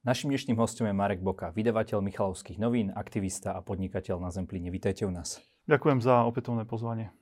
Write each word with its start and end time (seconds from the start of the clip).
Našim 0.00 0.32
dnešným 0.32 0.56
hostom 0.56 0.88
je 0.88 0.96
Marek 0.96 1.20
Boka, 1.20 1.52
vydavateľ 1.52 2.00
Michalovských 2.00 2.56
novín, 2.56 2.88
aktivista 2.88 3.52
a 3.52 3.60
podnikateľ 3.60 4.16
na 4.16 4.32
Zemplíne. 4.32 4.72
Vítajte 4.72 5.04
u 5.04 5.12
nás. 5.12 5.44
Ďakujem 5.68 6.00
za 6.00 6.24
opätovné 6.24 6.64
pozvanie. 6.64 7.12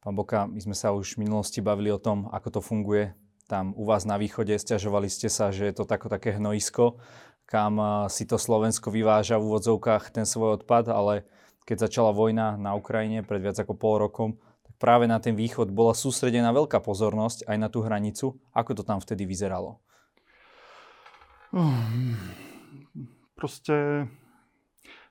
Pán 0.00 0.16
Boka, 0.16 0.48
my 0.48 0.56
sme 0.56 0.72
sa 0.72 0.96
už 0.96 1.20
v 1.20 1.28
minulosti 1.28 1.60
bavili 1.60 1.92
o 1.92 2.00
tom, 2.00 2.32
ako 2.32 2.48
to 2.48 2.60
funguje. 2.64 3.12
Tam 3.44 3.76
u 3.76 3.84
vás 3.84 4.08
na 4.08 4.16
východe 4.16 4.56
stiažovali 4.56 5.12
ste 5.12 5.28
sa, 5.28 5.52
že 5.52 5.68
je 5.68 5.76
to 5.76 5.84
tako, 5.84 6.08
také 6.08 6.32
hnojisko, 6.32 6.96
kam 7.44 7.76
si 8.08 8.24
to 8.24 8.40
Slovensko 8.40 8.88
vyváža 8.88 9.36
v 9.36 9.52
úvodzovkách 9.52 10.16
ten 10.16 10.24
svoj 10.24 10.64
odpad, 10.64 10.88
ale 10.88 11.28
keď 11.68 11.92
začala 11.92 12.16
vojna 12.16 12.56
na 12.56 12.72
Ukrajine 12.72 13.20
pred 13.20 13.44
viac 13.44 13.60
ako 13.60 13.76
pol 13.76 14.00
rokom, 14.00 14.40
práve 14.80 15.04
na 15.04 15.20
ten 15.20 15.36
východ 15.36 15.68
bola 15.70 15.92
sústredená 15.92 16.56
veľká 16.56 16.80
pozornosť 16.80 17.44
aj 17.44 17.56
na 17.60 17.68
tú 17.68 17.84
hranicu. 17.84 18.40
Ako 18.56 18.72
to 18.72 18.82
tam 18.82 18.98
vtedy 19.04 19.28
vyzeralo? 19.28 19.76
Proste 23.36 24.08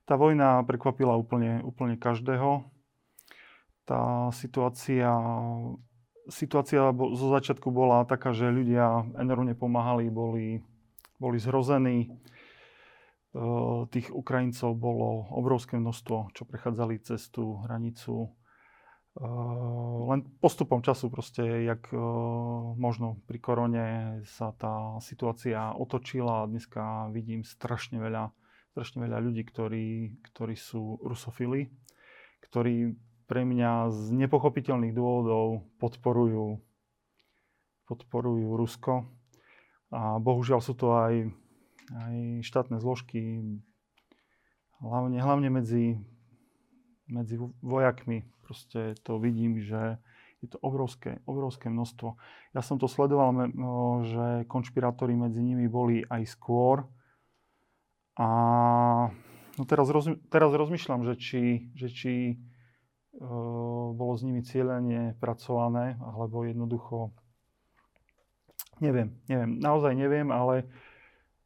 tá 0.09 0.17
vojna 0.17 0.65
prekvapila 0.65 1.13
úplne, 1.13 1.61
úplne 1.61 2.01
každého. 2.01 2.65
Tá 3.85 4.33
situácia, 4.33 5.13
situácia 6.33 6.89
zo 6.93 7.27
začiatku 7.29 7.69
bola 7.69 8.09
taká, 8.09 8.33
že 8.33 8.49
ľudia 8.49 9.05
enormne 9.21 9.53
pomáhali, 9.53 10.09
boli, 10.09 10.65
boli 11.21 11.37
zrození. 11.37 12.09
Tých 13.93 14.09
Ukrajincov 14.09 14.73
bolo 14.73 15.29
obrovské 15.29 15.77
množstvo, 15.77 16.33
čo 16.33 16.49
prechádzali 16.49 16.97
cez 17.05 17.29
tú 17.29 17.61
hranicu 17.61 18.33
len 20.09 20.19
postupom 20.39 20.85
času 20.85 21.09
proste, 21.09 21.41
jak 21.65 21.89
uh, 21.91 21.99
možno 22.77 23.19
pri 23.25 23.39
korone 23.41 23.85
sa 24.29 24.53
tá 24.53 25.01
situácia 25.01 25.73
otočila 25.73 26.45
a 26.45 26.49
dneska 26.49 27.09
vidím 27.09 27.41
strašne 27.41 27.97
veľa, 27.97 28.31
strašne 28.77 29.03
veľa 29.03 29.17
ľudí, 29.19 29.43
ktorí, 29.43 29.87
ktorí 30.29 30.55
sú 30.55 31.01
rusofili, 31.01 31.73
ktorí 32.45 32.95
pre 33.29 33.45
mňa 33.45 33.93
z 33.93 34.17
nepochopiteľných 34.25 34.97
dôvodov 34.97 35.69
podporujú, 35.77 36.57
podporujú 37.85 38.57
Rusko. 38.57 39.05
A 39.89 40.17
bohužiaľ 40.21 40.61
sú 40.61 40.73
to 40.77 40.93
aj, 40.97 41.29
aj 41.93 42.15
štátne 42.45 42.77
zložky, 42.77 43.41
hlavne, 44.81 45.17
hlavne 45.17 45.49
medzi, 45.49 45.97
medzi 47.09 47.35
vojakmi 47.61 48.23
proste 48.49 48.97
to 49.05 49.21
vidím, 49.21 49.61
že 49.61 50.01
je 50.41 50.47
to 50.49 50.57
obrovské, 50.65 51.21
obrovské 51.29 51.69
množstvo. 51.69 52.17
Ja 52.57 52.65
som 52.65 52.81
to 52.81 52.89
sledoval, 52.89 53.29
že 54.07 54.49
konšpirátori 54.49 55.13
medzi 55.13 55.43
nimi 55.43 55.69
boli 55.69 56.01
aj 56.07 56.25
skôr. 56.31 56.87
A 58.17 58.27
no 59.59 59.63
teraz, 59.69 59.91
roz, 59.91 60.09
teraz 60.33 60.49
rozmýšľam, 60.49 61.05
že 61.05 61.13
či, 61.19 61.43
že 61.75 61.87
či 61.91 62.13
e, 62.31 62.35
bolo 63.93 64.15
s 64.15 64.23
nimi 64.23 64.43
cieľenie 64.43 65.13
pracované, 65.19 65.99
alebo 65.99 66.47
jednoducho 66.47 67.11
neviem, 68.79 69.19
neviem, 69.27 69.59
naozaj 69.59 69.91
neviem, 69.95 70.31
ale 70.31 70.67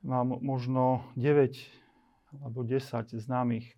mám 0.05 0.37
možno 0.41 1.05
9 1.17 2.41
alebo 2.41 2.65
10 2.65 3.13
známych 3.21 3.73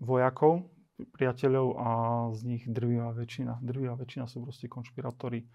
vojakov, 0.00 0.66
priateľov 1.14 1.68
a 1.78 1.90
z 2.34 2.40
nich 2.46 2.62
drvivá 2.66 3.14
väčšina. 3.14 3.62
Drvivá 3.62 3.94
väčšina 3.98 4.26
sú 4.30 4.42
proste 4.42 4.70
konšpirátori 4.70 5.46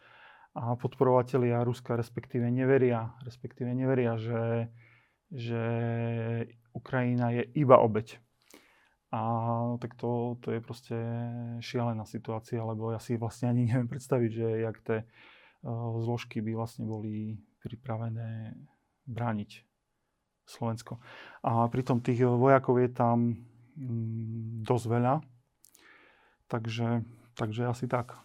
a 0.57 0.75
podporovatelia 0.75 1.63
Ruska 1.63 1.95
respektíve 1.95 2.49
neveria, 2.49 3.13
respektíve 3.23 3.71
neveria, 3.71 4.17
že, 4.17 4.73
že 5.31 5.63
Ukrajina 6.73 7.31
je 7.31 7.43
iba 7.55 7.77
obeď. 7.79 8.17
A 9.09 9.21
tak 9.81 9.97
to, 9.97 10.37
to 10.37 10.53
je 10.53 10.59
proste 10.61 10.97
šialená 11.65 12.05
situácia, 12.05 12.61
lebo 12.61 12.93
ja 12.93 13.01
si 13.01 13.17
vlastne 13.17 13.49
ani 13.49 13.65
neviem 13.65 13.89
predstaviť, 13.89 14.31
že 14.31 14.47
jak 14.61 14.77
tie 14.85 14.97
uh, 15.01 15.97
zložky 15.97 16.45
by 16.45 16.53
vlastne 16.53 16.85
boli 16.85 17.41
pripravené 17.65 18.53
brániť 19.09 19.68
Slovensko. 20.49 20.97
A 21.45 21.69
pritom 21.69 22.01
tých 22.01 22.25
vojakov 22.25 22.81
je 22.81 22.89
tam 22.89 23.37
Mm, 23.79 24.67
dosť 24.67 24.85
veľa. 24.91 25.15
Takže, 26.51 27.07
takže 27.39 27.71
asi 27.71 27.87
tak. 27.87 28.19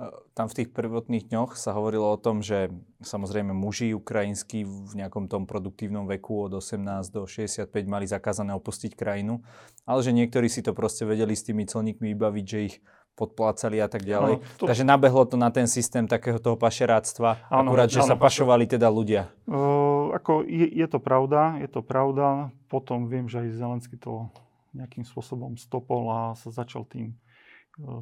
E, 0.00 0.08
tam 0.32 0.48
v 0.48 0.56
tých 0.56 0.72
prvotných 0.72 1.28
dňoch 1.28 1.60
sa 1.60 1.76
hovorilo 1.76 2.08
o 2.08 2.16
tom, 2.16 2.40
že 2.40 2.72
samozrejme 3.04 3.52
muži 3.52 3.92
ukrajinskí 3.92 4.64
v 4.64 4.92
nejakom 4.96 5.28
tom 5.28 5.44
produktívnom 5.44 6.08
veku 6.08 6.48
od 6.48 6.56
18 6.56 7.12
do 7.12 7.28
65 7.28 7.68
mali 7.84 8.08
zakázané 8.08 8.56
opustiť 8.56 8.96
krajinu, 8.96 9.44
ale 9.84 10.00
že 10.00 10.16
niektorí 10.16 10.48
si 10.48 10.64
to 10.64 10.72
proste 10.72 11.04
vedeli 11.04 11.36
s 11.36 11.44
tými 11.44 11.68
celníkmi 11.68 12.16
vybaviť, 12.16 12.44
že 12.48 12.58
ich 12.72 12.76
podplácali 13.12 13.76
a 13.78 13.88
tak 13.88 14.08
ďalej. 14.08 14.40
No, 14.40 14.44
to... 14.56 14.64
Takže 14.66 14.84
nabehlo 14.88 15.28
to 15.28 15.36
na 15.36 15.52
ten 15.52 15.68
systém 15.68 16.08
takého 16.08 16.40
toho 16.40 16.56
pašeráctva, 16.56 17.46
ano, 17.52 17.70
akurát, 17.70 17.92
že 17.92 18.00
ano, 18.00 18.08
sa 18.08 18.16
pašovali 18.16 18.64
teda 18.64 18.88
ľudia. 18.88 19.28
Uh, 19.44 20.12
ako 20.16 20.48
je, 20.48 20.66
je 20.72 20.86
to 20.88 20.98
pravda, 20.98 21.60
je 21.60 21.68
to 21.68 21.84
pravda. 21.84 22.48
Potom 22.72 23.06
viem, 23.06 23.28
že 23.28 23.44
aj 23.44 23.58
Zelensky 23.60 24.00
to 24.00 24.32
nejakým 24.72 25.04
spôsobom 25.04 25.60
stopol 25.60 26.08
a 26.08 26.32
sa 26.32 26.48
začal 26.48 26.88
tým 26.88 27.12
e, 27.12 27.16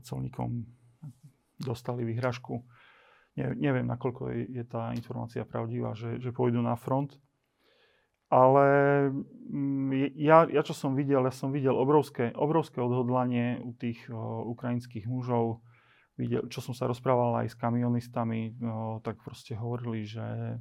celníkom 0.07 0.71
dostali 1.59 2.07
vyhražku. 2.07 2.63
Ne, 3.35 3.55
neviem, 3.59 3.87
nakoľko 3.87 4.31
je, 4.31 4.63
je 4.63 4.65
tá 4.65 4.95
informácia 4.95 5.43
pravdivá, 5.43 5.99
že, 5.99 6.23
že 6.23 6.31
pôjdu 6.31 6.63
na 6.63 6.79
front. 6.79 7.19
Ale 8.31 8.67
mm, 9.51 10.15
ja, 10.15 10.47
ja, 10.47 10.63
čo 10.63 10.71
som 10.71 10.95
videl, 10.95 11.27
ja 11.27 11.35
som 11.35 11.51
videl 11.51 11.75
obrovské, 11.75 12.31
obrovské 12.31 12.79
odhodlanie 12.79 13.59
u 13.59 13.75
tých 13.75 14.07
o, 14.07 14.47
ukrajinských 14.55 15.11
mužov. 15.11 15.67
Videl, 16.15 16.47
čo 16.47 16.63
som 16.63 16.71
sa 16.71 16.87
rozprával 16.87 17.43
aj 17.43 17.51
s 17.51 17.59
kamionistami, 17.59 18.55
o, 18.63 19.03
tak 19.03 19.19
proste 19.19 19.59
hovorili, 19.59 20.07
že 20.07 20.57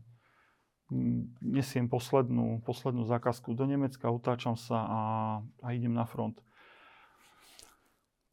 nesiem 1.46 1.86
poslednú, 1.86 2.66
poslednú 2.66 3.06
zákazku 3.06 3.54
do 3.54 3.70
Nemecka, 3.70 4.10
utáčam 4.10 4.58
sa 4.58 4.78
a, 4.82 5.02
a 5.62 5.68
idem 5.70 5.94
na 5.94 6.10
front. 6.10 6.42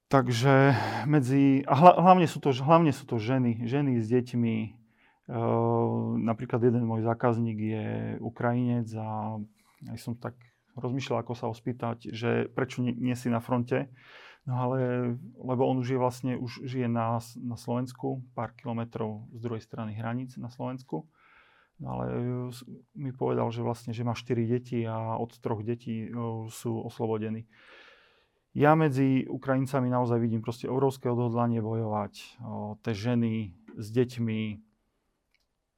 Takže 0.08 0.72
medzi, 1.04 1.66
a 1.66 1.74
hlavne 1.74 2.30
sú 2.30 2.38
to, 2.38 2.54
hlavne 2.54 2.94
sú 2.94 3.04
to 3.04 3.18
ženy, 3.18 3.66
ženy 3.66 3.98
s 4.00 4.06
deťmi. 4.08 4.85
E, 5.26 5.40
napríklad 6.22 6.62
jeden 6.62 6.86
môj 6.86 7.02
zákazník 7.02 7.58
je 7.58 7.86
Ukrajinec 8.22 8.86
a 8.94 9.38
aj 9.90 9.98
som 9.98 10.14
tak 10.14 10.38
rozmýšľal, 10.78 11.22
ako 11.22 11.34
sa 11.34 11.48
ho 11.50 11.54
spýtať, 11.56 12.14
že 12.14 12.46
prečo 12.52 12.84
nie, 12.84 12.94
nie 12.94 13.16
si 13.18 13.26
na 13.32 13.42
fronte. 13.42 13.90
No 14.46 14.54
ale, 14.62 14.78
lebo 15.42 15.66
on 15.66 15.82
už 15.82 15.90
je 15.90 15.98
vlastne, 15.98 16.32
už 16.38 16.62
žije 16.62 16.86
na, 16.86 17.18
na 17.42 17.56
Slovensku, 17.58 18.22
pár 18.38 18.54
kilometrov 18.54 19.26
z 19.34 19.40
druhej 19.42 19.62
strany 19.64 19.98
hraníc 19.98 20.38
na 20.38 20.46
Slovensku. 20.46 21.10
No 21.82 21.86
ale 21.98 22.04
e, 22.08 22.16
mi 22.94 23.10
povedal, 23.10 23.50
že 23.50 23.66
vlastne, 23.66 23.90
že 23.90 24.06
má 24.06 24.14
4 24.14 24.46
deti 24.46 24.86
a 24.86 25.18
od 25.18 25.34
troch 25.42 25.66
detí 25.66 26.06
e, 26.06 26.08
sú 26.48 26.78
oslobodení. 26.86 27.50
Ja 28.56 28.72
medzi 28.72 29.28
Ukrajincami 29.28 29.92
naozaj 29.92 30.16
vidím 30.16 30.40
proste 30.40 30.64
obrovské 30.64 31.12
odhodlanie 31.12 31.60
bojovať. 31.60 32.40
O, 32.40 32.80
tie 32.80 32.96
ženy 32.96 33.52
s 33.76 33.92
deťmi, 33.92 34.40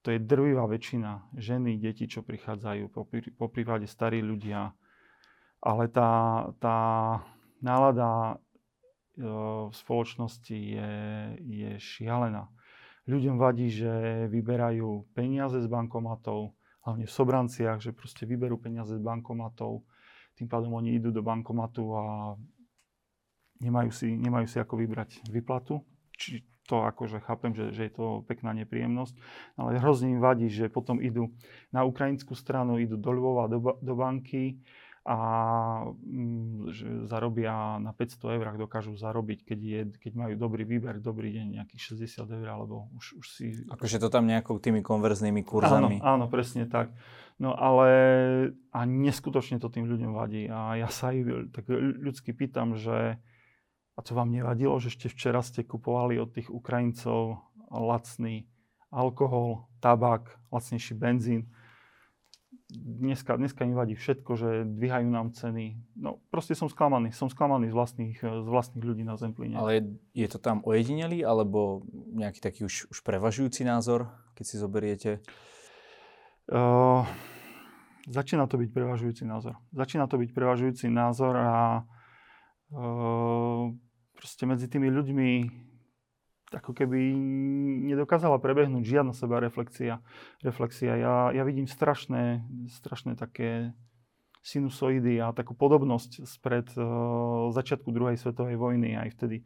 to 0.02 0.14
je 0.14 0.18
drvivá 0.22 0.64
väčšina. 0.70 1.34
Ženy, 1.34 1.82
deti, 1.82 2.06
čo 2.06 2.22
prichádzajú, 2.22 2.90
po, 2.94 3.48
prípade 3.50 3.90
starí 3.90 4.22
ľudia. 4.22 4.72
Ale 5.58 5.90
tá, 5.90 6.46
tá 6.62 6.78
nálada 7.58 8.38
e, 9.18 9.26
v 9.68 9.74
spoločnosti 9.74 10.54
je, 10.54 10.92
je 11.42 11.70
šialená. 11.82 12.46
Ľuďom 13.10 13.40
vadí, 13.40 13.72
že 13.72 13.90
vyberajú 14.30 15.10
peniaze 15.16 15.58
z 15.58 15.66
bankomatov, 15.66 16.54
hlavne 16.86 17.04
v 17.08 17.12
Sobranciach, 17.12 17.82
že 17.82 17.96
proste 17.96 18.28
vyberú 18.28 18.60
peniaze 18.60 18.94
z 18.94 19.02
bankomatov, 19.02 19.82
tým 20.38 20.46
pádom 20.46 20.78
oni 20.78 20.94
idú 20.94 21.10
do 21.10 21.26
bankomatu 21.26 21.84
a 21.98 22.04
nemajú 23.58 23.90
si, 23.90 24.14
nemajú 24.14 24.46
si 24.46 24.62
ako 24.62 24.78
vybrať 24.78 25.26
vyplatu. 25.26 25.82
Či 26.14 26.46
to 26.68 26.84
akože 26.84 27.24
chápem, 27.24 27.56
že, 27.56 27.72
že 27.72 27.88
je 27.88 27.92
to 27.96 28.06
pekná 28.28 28.52
nepríjemnosť, 28.52 29.16
ale 29.56 29.80
hrozne 29.80 30.12
im 30.12 30.20
vadí, 30.20 30.52
že 30.52 30.68
potom 30.68 31.00
idú 31.00 31.32
na 31.72 31.88
ukrajinskú 31.88 32.36
stranu, 32.36 32.76
idú 32.76 33.00
do 33.00 33.10
Lvova, 33.10 33.48
do, 33.48 33.80
do 33.80 33.94
banky, 33.96 34.60
a 35.08 35.16
mm, 35.88 36.68
že 36.68 36.86
zarobia 37.08 37.80
na 37.80 37.96
500 37.96 38.36
eur, 38.36 38.44
dokážu 38.60 38.92
zarobiť, 38.92 39.40
keď, 39.40 39.58
je, 39.64 39.80
keď 39.96 40.12
majú 40.12 40.34
dobrý 40.36 40.68
výber, 40.68 41.00
dobrý 41.00 41.32
deň, 41.32 41.46
nejakých 41.56 41.96
60 41.96 42.28
eur, 42.28 42.48
alebo 42.52 42.92
už, 42.92 43.16
už 43.16 43.26
si... 43.32 43.44
Akože 43.72 44.04
to 44.04 44.12
tam 44.12 44.28
nejakou 44.28 44.60
tými 44.60 44.84
konverznými 44.84 45.40
kurzami. 45.48 46.04
Áno, 46.04 46.04
áno, 46.04 46.24
presne 46.28 46.68
tak. 46.68 46.92
No 47.40 47.56
ale 47.56 47.88
a 48.68 48.84
neskutočne 48.84 49.56
to 49.56 49.72
tým 49.72 49.88
ľuďom 49.88 50.12
vadí. 50.12 50.44
A 50.52 50.76
ja 50.76 50.92
sa 50.92 51.08
aj 51.16 51.56
tak 51.56 51.72
ľudsky 51.72 52.36
pýtam, 52.36 52.76
že 52.76 53.16
a 53.98 54.02
co 54.02 54.14
vám 54.14 54.30
nevadilo, 54.30 54.78
že 54.78 54.94
ešte 54.94 55.10
včera 55.10 55.42
ste 55.42 55.66
kupovali 55.66 56.22
od 56.22 56.30
tých 56.30 56.54
Ukrajincov 56.54 57.42
lacný 57.66 58.46
alkohol, 58.94 59.66
tabak, 59.82 60.38
lacnejší 60.54 60.94
benzín. 60.94 61.50
Dneska, 62.70 63.34
dneska 63.40 63.64
im 63.64 63.74
vadí 63.74 63.96
všetko, 63.96 64.30
že 64.36 64.48
dvíhajú 64.68 65.08
nám 65.08 65.32
ceny. 65.32 65.80
No 65.96 66.20
proste 66.28 66.52
som 66.52 66.68
sklamaný. 66.68 67.16
Som 67.16 67.32
sklamaný 67.32 67.72
z 67.72 67.74
vlastných, 67.74 68.18
z 68.20 68.48
vlastných 68.48 68.84
ľudí 68.84 69.02
na 69.08 69.16
Zemplíne. 69.16 69.56
Ale 69.56 69.98
je 70.12 70.28
to 70.28 70.38
tam 70.38 70.60
ojedinelý, 70.62 71.24
alebo 71.24 71.82
nejaký 72.12 72.38
taký 72.44 72.68
už, 72.68 72.92
už 72.92 72.98
prevažujúci 73.02 73.64
názor, 73.64 74.12
keď 74.36 74.44
si 74.44 74.56
zoberiete? 74.60 75.10
Uh, 76.48 77.08
začína 78.04 78.44
to 78.44 78.60
byť 78.60 78.68
prevažujúci 78.68 79.24
názor. 79.24 79.56
Začína 79.72 80.04
to 80.04 80.20
byť 80.20 80.30
prevažujúci 80.36 80.92
názor 80.92 81.40
a 81.40 81.84
uh, 82.72 83.72
proste 84.18 84.42
medzi 84.50 84.66
tými 84.66 84.90
ľuďmi 84.90 85.30
ako 86.48 86.72
keby 86.72 87.12
nedokázala 87.92 88.40
prebehnúť 88.40 88.82
žiadna 88.82 89.12
seba 89.12 89.38
reflexia. 89.38 90.00
reflexia. 90.40 90.96
Ja, 90.96 91.14
ja 91.30 91.42
vidím 91.44 91.68
strašné, 91.68 92.42
strašné 92.72 93.20
také 93.20 93.76
sinusoidy 94.40 95.20
a 95.20 95.36
takú 95.36 95.52
podobnosť 95.52 96.24
spred 96.24 96.72
uh, 96.80 97.52
začiatku 97.52 97.92
druhej 97.92 98.16
svetovej 98.16 98.56
vojny. 98.56 98.96
Aj 98.96 99.12
vtedy 99.12 99.44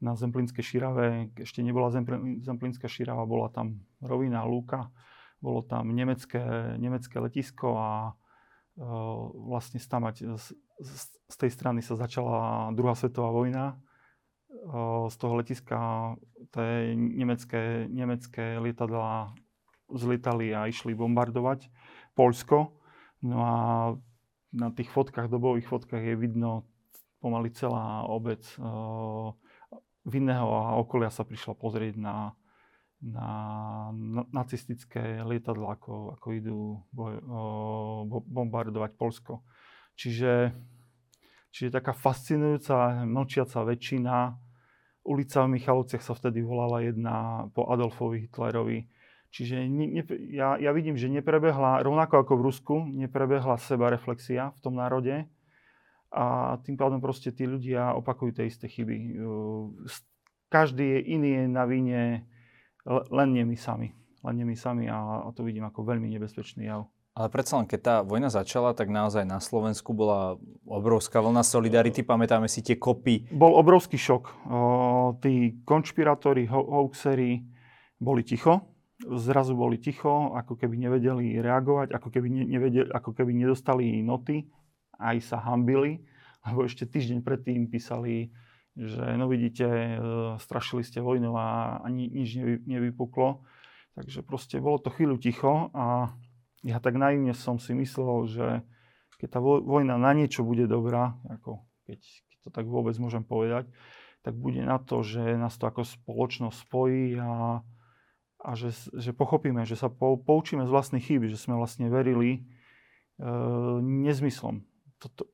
na 0.00 0.16
Zemplínskej 0.16 0.64
šírave, 0.64 1.34
ešte 1.36 1.60
nebola 1.60 1.92
Zemplínska 1.92 2.88
šírava, 2.88 3.28
bola 3.28 3.52
tam 3.52 3.84
rovina, 4.00 4.46
lúka, 4.48 4.88
bolo 5.44 5.60
tam 5.66 5.92
nemecké, 5.92 6.78
nemecké 6.80 7.20
letisko 7.20 7.76
a 7.76 7.90
uh, 8.08 9.20
vlastne 9.52 9.82
stamať 9.82 10.32
z, 10.32 10.56
z, 10.80 11.02
z 11.28 11.36
tej 11.36 11.50
strany 11.52 11.84
sa 11.84 11.98
začala 11.98 12.72
druhá 12.72 12.96
svetová 12.96 13.36
vojna 13.36 13.76
z 15.08 15.14
toho 15.20 15.34
letiska 15.36 15.78
tie 16.52 16.96
nemecké, 16.96 17.84
nemecké 17.88 18.56
lietadlá 18.56 19.36
zlietali 19.92 20.56
a 20.56 20.68
išli 20.68 20.96
bombardovať 20.96 21.68
Polsko. 22.16 22.76
No 23.24 23.36
a 23.44 23.54
na 24.52 24.68
tých 24.72 24.88
fotkách, 24.88 25.28
dobových 25.28 25.68
fotkách 25.68 26.00
je 26.00 26.16
vidno 26.16 26.64
pomaly 27.20 27.52
celá 27.52 28.08
obec 28.08 28.40
vinného 30.08 30.48
a 30.48 30.80
okolia 30.80 31.12
sa 31.12 31.28
prišla 31.28 31.52
pozrieť 31.52 32.00
na, 32.00 32.32
na, 33.04 33.28
na 33.92 34.22
nacistické 34.32 35.20
lietadla, 35.20 35.76
ako, 35.76 36.16
ako 36.16 36.26
idú 36.32 36.60
boj, 36.88 37.20
bombardovať 38.08 38.96
Polsko. 38.96 39.44
Čiže 39.98 40.56
Čiže 41.58 41.74
taká 41.74 41.90
fascinujúca, 41.90 43.02
mlčiaca 43.02 43.66
väčšina. 43.66 44.30
Ulica 45.02 45.42
v 45.42 45.58
Michalovciach 45.58 46.06
sa 46.06 46.14
vtedy 46.14 46.38
volala 46.38 46.86
jedna 46.86 47.50
po 47.50 47.66
Adolfovi 47.66 48.30
Hitlerovi. 48.30 48.86
Čiže 49.34 49.66
ne, 49.66 49.90
ne, 49.90 50.02
ja, 50.30 50.54
ja 50.54 50.70
vidím, 50.70 50.94
že 50.94 51.10
neprebehla, 51.10 51.82
rovnako 51.82 52.22
ako 52.22 52.32
v 52.38 52.44
Rusku, 52.46 52.74
neprebehla 52.94 53.58
seba 53.58 53.90
reflexia 53.90 54.54
v 54.54 54.60
tom 54.62 54.78
národe. 54.78 55.26
A 56.14 56.56
tým 56.62 56.78
pádom 56.78 57.02
proste 57.02 57.34
tí 57.34 57.42
ľudia 57.42 57.90
opakujú 57.98 58.38
tie 58.38 58.46
isté 58.46 58.70
chyby. 58.70 59.18
Každý 60.54 60.86
je 60.94 61.00
iný 61.10 61.50
na 61.50 61.66
vine, 61.66 62.22
len 62.86 63.28
nie 63.34 63.42
my 63.42 63.58
sami. 63.58 63.98
Len 64.22 64.34
nie 64.38 64.46
my 64.46 64.54
sami 64.54 64.86
a, 64.86 65.26
a 65.26 65.28
to 65.34 65.42
vidím 65.42 65.66
ako 65.66 65.82
veľmi 65.82 66.06
nebezpečný 66.06 66.70
jav. 66.70 66.86
Ale 67.18 67.34
predsa 67.34 67.58
len, 67.58 67.66
keď 67.66 67.80
tá 67.82 67.94
vojna 68.06 68.30
začala, 68.30 68.78
tak 68.78 68.94
naozaj 68.94 69.26
na 69.26 69.42
Slovensku 69.42 69.90
bola 69.90 70.38
obrovská 70.62 71.18
vlna 71.18 71.42
solidarity. 71.42 72.06
Pamätáme 72.06 72.46
si 72.46 72.62
tie 72.62 72.78
kopy. 72.78 73.26
Bol 73.34 73.58
obrovský 73.58 73.98
šok. 73.98 74.46
Tí 75.18 75.58
konšpirátori, 75.66 76.46
ho- 76.46 76.62
hoaxery 76.62 77.42
boli 77.98 78.22
ticho. 78.22 78.70
Zrazu 79.02 79.58
boli 79.58 79.82
ticho, 79.82 80.30
ako 80.30 80.54
keby 80.54 80.78
nevedeli 80.78 81.42
reagovať, 81.42 81.90
ako 81.90 82.06
keby, 82.06 82.28
ne- 82.30 82.46
nevedeli, 82.46 82.86
ako 82.86 83.10
keby 83.10 83.34
nedostali 83.34 83.98
noty. 83.98 84.46
Aj 84.98 85.18
sa 85.18 85.42
hambili, 85.42 86.06
lebo 86.46 86.66
ešte 86.66 86.86
týždeň 86.86 87.26
predtým 87.26 87.66
písali, 87.66 88.30
že 88.78 89.02
no 89.18 89.26
vidíte, 89.26 89.66
e, 89.66 89.94
strašili 90.38 90.86
ste 90.86 91.02
vojnou 91.02 91.34
a 91.34 91.78
ani 91.82 92.06
nič 92.10 92.38
nevy- 92.38 92.62
nevypuklo. 92.62 93.42
Takže 93.98 94.22
proste 94.22 94.62
bolo 94.62 94.78
to 94.78 94.94
chvíľu 94.94 95.18
ticho 95.18 95.74
a 95.74 96.14
ja 96.66 96.82
tak 96.82 96.98
naivne 96.98 97.34
som 97.34 97.60
si 97.62 97.74
myslel, 97.74 98.26
že 98.26 98.46
keď 99.18 99.28
tá 99.34 99.40
vojna 99.42 99.98
na 99.98 100.14
niečo 100.14 100.46
bude 100.46 100.70
dobrá, 100.70 101.18
ako 101.26 101.66
keď, 101.86 102.00
keď 102.02 102.38
to 102.46 102.50
tak 102.54 102.66
vôbec 102.70 102.94
môžem 103.02 103.26
povedať, 103.26 103.66
tak 104.22 104.34
bude 104.34 104.62
na 104.62 104.78
to, 104.78 105.02
že 105.02 105.38
nás 105.38 105.54
to 105.58 105.66
ako 105.66 105.86
spoločnosť 105.86 106.58
spojí 106.58 107.18
a, 107.18 107.62
a 108.42 108.50
že, 108.54 108.74
že 108.94 109.14
pochopíme, 109.14 109.62
že 109.66 109.78
sa 109.78 109.90
po, 109.90 110.18
poučíme 110.18 110.66
z 110.66 110.70
vlastných 110.70 111.04
chyb, 111.06 111.26
že 111.30 111.38
sme 111.38 111.58
vlastne 111.58 111.90
verili 111.90 112.30
e, 112.36 112.40
nezmyslom. 113.82 114.62
Toto, 114.98 115.30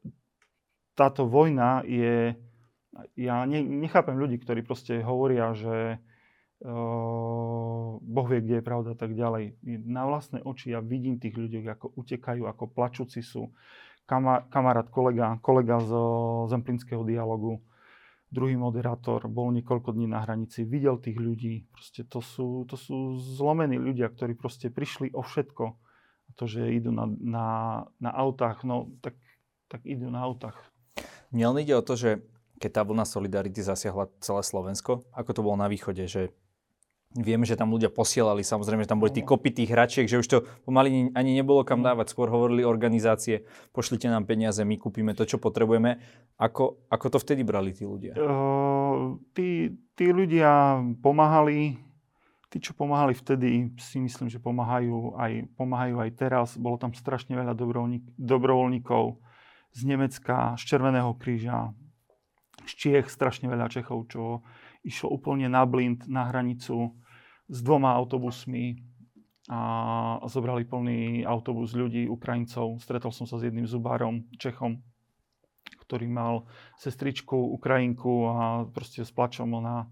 táto 0.95 1.27
vojna 1.29 1.83
je... 1.85 2.37
Ja 3.19 3.43
ne, 3.43 3.59
nechápem 3.59 4.15
ľudí, 4.15 4.39
ktorí 4.39 4.63
proste 4.63 5.03
hovoria, 5.03 5.51
že 5.51 5.99
Boh 6.65 8.27
vie, 8.33 8.41
kde 8.41 8.61
je 8.61 8.65
pravda, 8.65 8.97
tak 8.97 9.13
ďalej. 9.13 9.61
Na 9.85 10.09
vlastné 10.09 10.41
oči 10.41 10.73
ja 10.73 10.81
vidím 10.81 11.21
tých 11.21 11.37
ľudí, 11.37 11.61
ako 11.61 11.93
utekajú, 11.93 12.49
ako 12.49 12.65
plačúci 12.73 13.21
sú. 13.21 13.53
kamarát, 14.09 14.89
kolega, 14.89 15.37
kolega 15.45 15.77
z 15.85 15.93
Zemplínskeho 16.49 17.05
dialogu, 17.05 17.61
druhý 18.33 18.57
moderátor, 18.57 19.29
bol 19.29 19.53
niekoľko 19.53 19.93
dní 19.93 20.09
na 20.09 20.25
hranici, 20.25 20.65
videl 20.65 20.97
tých 20.97 21.21
ľudí. 21.21 21.69
Proste 21.69 22.01
to 22.09 22.25
sú, 22.25 22.65
to 22.65 22.81
sú 22.81 23.21
zlomení 23.21 23.77
ľudia, 23.77 24.09
ktorí 24.09 24.33
proste 24.33 24.73
prišli 24.73 25.13
o 25.13 25.21
všetko. 25.21 25.65
A 26.25 26.31
to, 26.33 26.49
že 26.49 26.73
idú 26.73 26.97
na, 26.97 27.05
na, 27.21 27.49
na 28.01 28.11
autách, 28.17 28.65
no 28.65 28.89
tak, 29.05 29.21
tak 29.69 29.85
idú 29.85 30.09
na 30.09 30.25
autách. 30.25 30.57
Mne 31.29 31.53
len 31.53 31.69
ide 31.69 31.77
o 31.77 31.85
to, 31.85 31.93
že 31.93 32.25
keď 32.57 32.81
tá 32.81 32.83
vlna 32.89 33.05
Solidarity 33.05 33.61
zasiahla 33.61 34.09
celé 34.25 34.41
Slovensko, 34.41 35.05
ako 35.13 35.31
to 35.37 35.45
bolo 35.45 35.61
na 35.61 35.69
východe, 35.69 36.09
že 36.09 36.33
Vieme, 37.15 37.47
že 37.47 37.55
tam 37.55 37.71
ľudia 37.71 37.95
posielali, 37.95 38.43
samozrejme, 38.43 38.83
že 38.83 38.91
tam 38.91 38.99
boli 38.99 39.15
tí 39.15 39.23
kopy 39.23 39.55
tých 39.55 39.71
hračiek, 39.71 40.11
že 40.11 40.19
už 40.19 40.27
to 40.27 40.39
pomaly 40.67 41.15
ani 41.15 41.31
nebolo 41.39 41.63
kam 41.63 41.79
dávať. 41.79 42.11
Skôr 42.11 42.27
hovorili 42.27 42.67
organizácie, 42.67 43.47
pošlite 43.71 44.11
nám 44.11 44.27
peniaze, 44.27 44.59
my 44.67 44.75
kúpime 44.75 45.15
to, 45.15 45.23
čo 45.23 45.39
potrebujeme. 45.39 46.03
Ako, 46.43 46.91
ako 46.91 47.07
to 47.15 47.19
vtedy 47.23 47.47
brali 47.47 47.71
tí 47.71 47.87
ľudia? 47.87 48.19
Uh, 48.19 49.15
tí, 49.31 49.71
tí 49.95 50.11
ľudia 50.11 50.83
pomáhali, 51.07 51.79
tí, 52.51 52.59
čo 52.59 52.75
pomáhali 52.75 53.15
vtedy, 53.15 53.71
si 53.79 54.03
myslím, 54.03 54.27
že 54.27 54.43
pomáhajú 54.43 55.15
aj, 55.15 55.55
pomáhajú 55.55 56.03
aj 56.03 56.11
teraz. 56.19 56.59
Bolo 56.59 56.83
tam 56.83 56.99
strašne 56.99 57.39
veľa 57.39 57.55
dobrovoľníkov 58.19 59.23
z 59.71 59.81
Nemecka, 59.87 60.59
z 60.59 60.63
Červeného 60.67 61.15
kríža, 61.15 61.71
z 62.67 62.73
Čiech, 62.75 63.07
strašne 63.07 63.47
veľa 63.47 63.71
Čechov, 63.71 64.11
čo 64.11 64.43
išlo 64.83 65.15
úplne 65.15 65.47
na 65.47 65.63
blind, 65.63 66.11
na 66.11 66.27
hranicu 66.27 66.91
s 67.49 67.59
dvoma 67.61 67.93
autobusmi 67.93 68.81
a 69.53 70.25
zobrali 70.25 70.65
plný 70.65 71.29
autobus 71.29 71.77
ľudí, 71.77 72.09
Ukrajincov. 72.09 72.81
Stretol 72.81 73.13
som 73.13 73.29
sa 73.29 73.37
s 73.37 73.45
jedným 73.45 73.69
zubárom, 73.69 74.25
Čechom, 74.41 74.81
ktorý 75.85 76.09
mal 76.09 76.49
sestričku, 76.81 77.37
Ukrajinku 77.53 78.25
a 78.33 78.65
proste 78.73 79.05
s 79.05 79.13
plačom 79.13 79.53
ona 79.53 79.85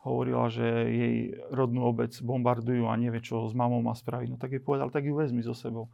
hovorila, 0.00 0.48
že 0.48 0.64
jej 0.88 1.16
rodnú 1.52 1.84
obec 1.84 2.16
bombardujú 2.24 2.88
a 2.88 2.96
nevie, 2.96 3.20
čo 3.20 3.44
s 3.44 3.52
mamou 3.52 3.84
má 3.84 3.92
spraviť. 3.92 4.28
No 4.32 4.40
tak 4.40 4.56
jej 4.56 4.62
povedal, 4.64 4.88
tak 4.88 5.04
ju 5.04 5.12
vezmi 5.12 5.44
so 5.44 5.52
sebou. 5.52 5.92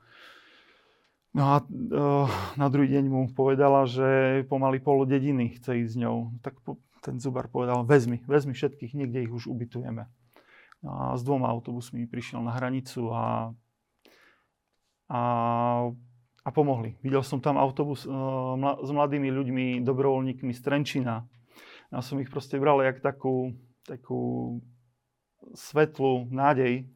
No 1.35 1.51
a 1.51 1.67
uh, 1.67 2.31
na 2.55 2.71
druhý 2.71 2.95
deň 2.95 3.11
mu 3.11 3.27
povedala, 3.35 3.91
že 3.91 4.47
pomaly 4.47 4.79
pol 4.79 5.03
dediny 5.03 5.59
chce 5.59 5.83
ísť 5.83 5.91
s 5.91 5.99
ňou. 5.99 6.31
Tak 6.47 6.63
po, 6.63 6.79
ten 7.03 7.19
zubár 7.19 7.51
povedal, 7.51 7.83
vezmi, 7.83 8.23
vezmi 8.23 8.55
všetkých, 8.55 8.95
niekde 8.95 9.27
ich 9.27 9.35
už 9.35 9.51
ubytujeme 9.51 10.07
a 10.85 11.17
s 11.17 11.25
dvoma 11.25 11.49
autobusmi 11.49 12.05
prišiel 12.05 12.45
na 12.45 12.53
hranicu 12.53 13.09
a, 13.09 13.51
a, 15.09 15.23
a 16.45 16.49
pomohli. 16.53 17.01
Videl 17.01 17.25
som 17.25 17.41
tam 17.41 17.57
autobus 17.57 18.05
uh, 18.05 18.13
mla, 18.55 18.85
s 18.85 18.91
mladými 18.93 19.33
ľuďmi, 19.33 19.67
dobrovoľníkmi 19.81 20.53
z 20.53 20.61
Trenčina. 20.61 21.25
Ja 21.89 22.05
som 22.05 22.21
ich 22.21 22.29
proste 22.29 22.61
bral 22.61 22.85
jak 22.85 23.01
takú, 23.01 23.57
takú 23.89 24.61
svetlú 25.57 26.29
nádej 26.29 26.89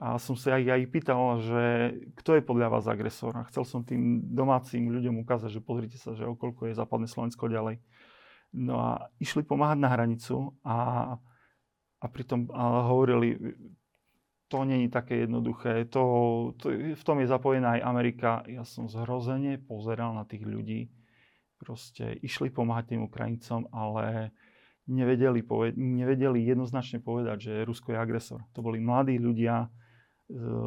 a 0.00 0.16
som 0.16 0.32
sa 0.32 0.56
aj, 0.56 0.64
aj 0.64 0.82
pýtal, 0.88 1.20
že 1.44 1.62
kto 2.16 2.40
je 2.40 2.42
podľa 2.44 2.72
vás 2.72 2.88
agresor. 2.88 3.36
A 3.36 3.44
chcel 3.52 3.68
som 3.68 3.84
tým 3.84 4.24
domácim 4.32 4.88
ľuďom 4.88 5.20
ukázať, 5.20 5.52
že 5.52 5.60
pozrite 5.60 6.00
sa, 6.00 6.16
že 6.16 6.24
okolko 6.24 6.72
je 6.72 6.78
západné 6.78 7.04
Slovensko 7.04 7.52
ďalej. 7.52 7.84
No 8.56 8.80
a 8.80 9.12
išli 9.20 9.44
pomáhať 9.44 9.76
na 9.76 9.92
hranicu 9.92 10.56
a 10.64 10.76
a 12.00 12.06
pritom 12.08 12.48
a 12.52 12.88
hovorili, 12.88 13.36
to 14.50 14.64
není 14.64 14.90
také 14.90 15.28
jednoduché, 15.28 15.84
to, 15.86 16.02
to, 16.58 16.74
v 16.96 17.02
tom 17.06 17.20
je 17.22 17.30
zapojená 17.30 17.78
aj 17.78 17.86
Amerika. 17.86 18.30
Ja 18.50 18.66
som 18.66 18.90
zhrozene 18.90 19.62
pozeral 19.62 20.10
na 20.16 20.26
tých 20.26 20.42
ľudí, 20.42 20.90
proste 21.60 22.18
išli 22.18 22.50
pomáhať 22.50 22.96
tým 22.96 23.06
Ukrajincom, 23.06 23.70
ale 23.70 24.34
nevedeli, 24.90 25.46
poved- 25.46 25.78
nevedeli 25.78 26.42
jednoznačne 26.42 26.98
povedať, 26.98 27.36
že 27.46 27.52
Rusko 27.68 27.94
je 27.94 28.02
agresor. 28.02 28.40
To 28.56 28.64
boli 28.64 28.82
mladí 28.82 29.20
ľudia, 29.22 29.70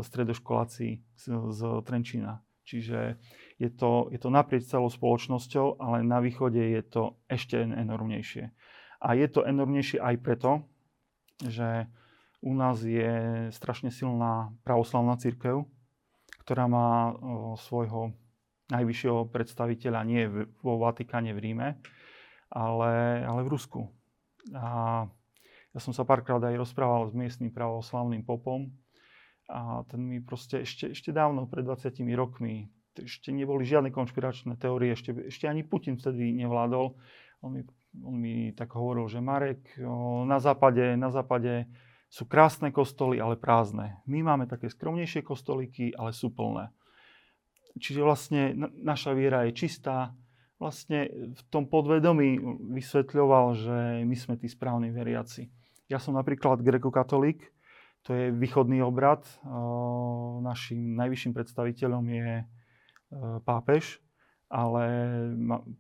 stredoškoláci 0.04 0.88
z, 1.16 1.26
z 1.56 1.60
Trenčína. 1.88 2.44
Čiže 2.64 3.20
je 3.60 3.70
to, 3.72 4.08
je 4.12 4.20
to 4.20 4.32
naprieč 4.32 4.72
celou 4.72 4.88
spoločnosťou, 4.88 5.80
ale 5.84 6.04
na 6.04 6.24
východe 6.24 6.60
je 6.60 6.84
to 6.84 7.20
ešte 7.28 7.60
enormnejšie. 7.60 8.52
A 9.04 9.20
je 9.20 9.28
to 9.28 9.44
enormnejšie 9.44 10.00
aj 10.00 10.16
preto, 10.24 10.64
že 11.42 11.90
u 12.44 12.52
nás 12.54 12.84
je 12.84 13.48
strašne 13.56 13.90
silná 13.90 14.52
pravoslavná 14.68 15.16
církev, 15.16 15.64
ktorá 16.44 16.68
má 16.68 17.16
svojho 17.56 18.12
najvyššieho 18.68 19.32
predstaviteľa 19.32 20.02
nie 20.04 20.28
vo 20.60 20.76
Vatikáne 20.82 21.32
v 21.32 21.40
Ríme, 21.40 21.68
ale, 22.52 23.24
ale 23.24 23.42
v 23.48 23.52
Rusku. 23.52 23.82
A 24.52 25.08
ja 25.74 25.80
som 25.80 25.96
sa 25.96 26.06
párkrát 26.06 26.44
aj 26.44 26.60
rozprával 26.60 27.10
s 27.10 27.18
miestnym 27.18 27.50
pravoslavným 27.50 28.28
popom 28.28 28.70
a 29.50 29.84
ten 29.90 30.00
mi 30.04 30.20
proste 30.22 30.62
ešte, 30.64 30.94
ešte 30.94 31.10
dávno, 31.10 31.50
pred 31.50 31.66
20 31.66 31.90
rokmi, 32.14 32.70
ešte 32.94 33.34
neboli 33.34 33.66
žiadne 33.66 33.90
konšpiračné 33.90 34.56
teórie, 34.62 34.94
ešte, 34.94 35.16
ešte 35.34 35.50
ani 35.50 35.66
Putin 35.66 35.98
vtedy 35.98 36.32
nevládol. 36.38 36.94
On 37.42 37.50
mi, 37.52 37.66
on 38.02 38.18
mi 38.18 38.50
tak 38.58 38.74
hovoril, 38.74 39.06
že 39.06 39.22
Marek, 39.22 39.78
na 40.26 40.42
západe, 40.42 40.98
na 40.98 41.14
západe 41.14 41.70
sú 42.10 42.26
krásne 42.30 42.70
kostoly, 42.70 43.18
ale 43.18 43.38
prázdne. 43.38 44.02
My 44.06 44.22
máme 44.22 44.46
také 44.46 44.70
skromnejšie 44.70 45.26
kostolíky, 45.26 45.94
ale 45.98 46.14
sú 46.14 46.34
plné. 46.34 46.70
Čiže 47.78 48.06
vlastne 48.06 48.42
naša 48.82 49.18
viera 49.18 49.50
je 49.50 49.58
čistá. 49.58 50.14
Vlastne 50.62 51.10
v 51.10 51.42
tom 51.50 51.66
podvedomí 51.66 52.38
vysvetľoval, 52.70 53.46
že 53.58 53.78
my 54.06 54.16
sme 54.18 54.38
tí 54.38 54.46
správni 54.46 54.94
veriaci. 54.94 55.50
Ja 55.90 55.98
som 55.98 56.14
napríklad 56.14 56.62
grekokatolík, 56.62 57.50
to 58.06 58.14
je 58.14 58.26
východný 58.36 58.84
obrad. 58.84 59.26
Našim 60.44 60.94
najvyšším 61.00 61.34
predstaviteľom 61.34 62.04
je 62.12 62.30
e, 62.36 62.46
pápež, 63.42 64.03
ale 64.54 64.86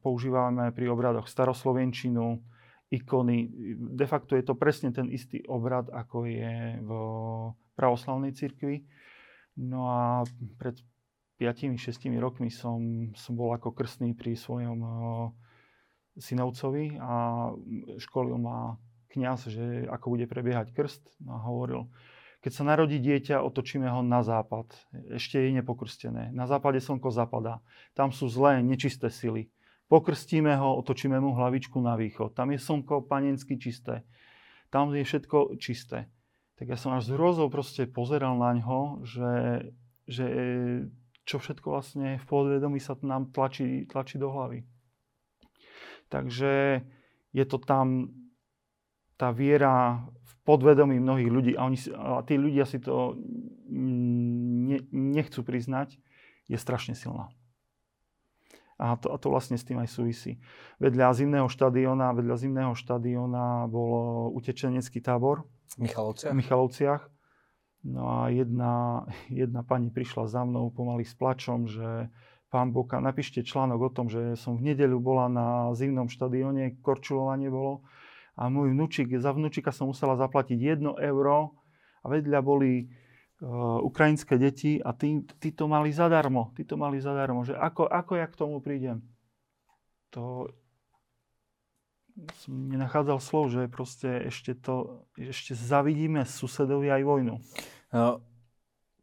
používame 0.01 0.73
pri 0.73 0.89
obradoch 0.89 1.29
staroslovenčinu, 1.29 2.41
ikony. 2.89 3.53
De 3.77 4.05
facto 4.09 4.33
je 4.33 4.41
to 4.41 4.57
presne 4.57 4.89
ten 4.89 5.13
istý 5.13 5.45
obrad, 5.45 5.93
ako 5.93 6.25
je 6.25 6.81
v 6.81 6.89
pravoslavnej 7.77 8.33
cirkvi. 8.33 8.81
No 9.61 9.93
a 9.93 10.25
pred 10.57 10.81
5-6 11.37 12.09
rokmi 12.17 12.49
som, 12.49 13.13
som 13.13 13.37
bol 13.37 13.53
ako 13.53 13.77
krstný 13.77 14.17
pri 14.17 14.33
svojom 14.33 14.81
synovcovi 16.17 16.97
a 16.97 17.49
školil 18.01 18.37
ma 18.41 18.77
kňaz, 19.13 19.53
že 19.53 19.65
ako 19.85 20.17
bude 20.17 20.25
prebiehať 20.25 20.73
krst. 20.73 21.21
No 21.21 21.37
a 21.37 21.39
hovoril, 21.45 21.89
keď 22.43 22.51
sa 22.51 22.67
narodí 22.67 22.99
dieťa, 22.99 23.39
otočíme 23.39 23.87
ho 23.87 24.03
na 24.03 24.19
západ. 24.19 24.67
Ešte 25.15 25.39
je 25.39 25.55
nepokrstené. 25.55 26.35
Na 26.35 26.43
západe 26.43 26.83
slnko 26.83 27.07
zapadá. 27.07 27.63
Tam 27.95 28.11
sú 28.11 28.27
zlé, 28.27 28.59
nečisté 28.59 29.07
sily 29.07 29.47
pokrstíme 29.93 30.57
ho, 30.57 30.81
otočíme 30.81 31.21
mu 31.21 31.37
hlavičku 31.37 31.77
na 31.77 31.93
východ. 31.93 32.33
Tam 32.33 32.49
je 32.49 32.57
slnko 32.57 33.05
panensky 33.05 33.61
čisté. 33.61 34.01
Tam 34.73 34.89
je 34.89 35.05
všetko 35.05 35.61
čisté. 35.61 36.09
Tak 36.57 36.73
ja 36.73 36.77
som 36.81 36.97
až 36.97 37.13
z 37.13 37.13
hrozou 37.13 37.53
proste 37.53 37.85
pozeral 37.85 38.33
na 38.41 38.57
ňo, 38.57 39.05
že, 39.05 39.33
že 40.09 40.25
čo 41.29 41.37
všetko 41.37 41.77
vlastne 41.77 42.17
v 42.17 42.25
podvedomí 42.25 42.81
sa 42.81 42.97
nám 43.05 43.29
tlačí, 43.29 43.85
tlačí 43.85 44.17
do 44.17 44.33
hlavy. 44.33 44.65
Takže 46.09 46.81
je 47.29 47.45
to 47.45 47.57
tam 47.61 48.09
tá 49.13 49.29
viera 49.29 50.01
podvedomí 50.43 50.99
mnohých 50.99 51.29
ľudí 51.31 51.51
a, 51.55 51.67
oni, 51.67 51.79
a 51.95 52.21
tí 52.27 52.35
ľudia 52.35 52.67
si 52.67 52.79
to 52.83 53.15
ne, 53.71 54.79
nechcú 54.91 55.43
priznať, 55.43 55.95
je 56.51 56.57
strašne 56.59 56.95
silná. 56.95 57.31
A 58.75 58.99
to, 58.99 59.13
a 59.13 59.17
to 59.21 59.31
vlastne 59.31 59.55
s 59.55 59.63
tým 59.63 59.79
aj 59.79 59.87
súvisí. 59.87 60.43
Vedľa 60.83 61.15
zimného 61.15 61.47
štadiona, 61.47 62.11
vedľa 62.11 62.35
zimného 62.35 62.73
štadiona 62.75 63.69
bol 63.71 64.33
utečenecký 64.35 64.99
tábor. 64.99 65.47
V 65.79 65.87
Michalovciach? 65.87 66.33
V 66.33 66.37
Michalovciach. 66.43 67.01
No 67.83 68.23
a 68.23 68.31
jedna, 68.31 69.03
jedna 69.27 69.61
pani 69.63 69.91
prišla 69.91 70.27
za 70.27 70.41
mnou 70.43 70.71
pomaly 70.71 71.03
s 71.03 71.15
plačom, 71.15 71.67
že 71.67 72.11
pán 72.47 72.71
Boka, 72.71 72.99
napíšte 72.99 73.43
článok 73.43 73.79
o 73.87 73.93
tom, 73.93 74.07
že 74.07 74.39
som 74.39 74.55
v 74.55 74.71
nedeľu 74.71 74.99
bola 75.03 75.25
na 75.27 75.47
zimnom 75.75 76.07
štadióne, 76.07 76.79
korčulovanie 76.79 77.51
bolo 77.51 77.83
a 78.33 78.49
môj 78.49 78.73
vnúčik, 78.73 79.13
za 79.13 79.29
vnúčika 79.29 79.69
som 79.69 79.93
musela 79.93 80.17
zaplatiť 80.17 80.57
1 80.57 80.97
euro 81.05 81.53
a 82.01 82.05
vedľa 82.09 82.39
boli 82.41 82.89
uh, 83.45 83.77
ukrajinské 83.85 84.41
deti 84.41 84.81
a 84.81 84.91
tí, 84.97 85.21
tí 85.37 85.53
to 85.53 85.69
mali 85.69 85.93
zadarmo. 85.93 86.49
Tí 86.57 86.65
to 86.65 86.73
mali 86.73 86.97
zadarmo. 86.97 87.45
Že 87.45 87.61
ako, 87.61 87.85
ako 87.85 88.13
ja 88.17 88.25
k 88.25 88.39
tomu 88.39 88.57
prídem? 88.57 89.05
To 90.17 90.49
som 92.41 92.53
nenachádzal 92.69 93.17
slov, 93.17 93.49
že 93.49 93.65
proste 93.65 94.29
ešte 94.29 94.53
to, 94.53 95.05
ešte 95.17 95.57
zavidíme 95.57 96.21
susedovi 96.25 96.93
aj 96.93 97.01
vojnu. 97.01 97.41
No, 97.89 98.21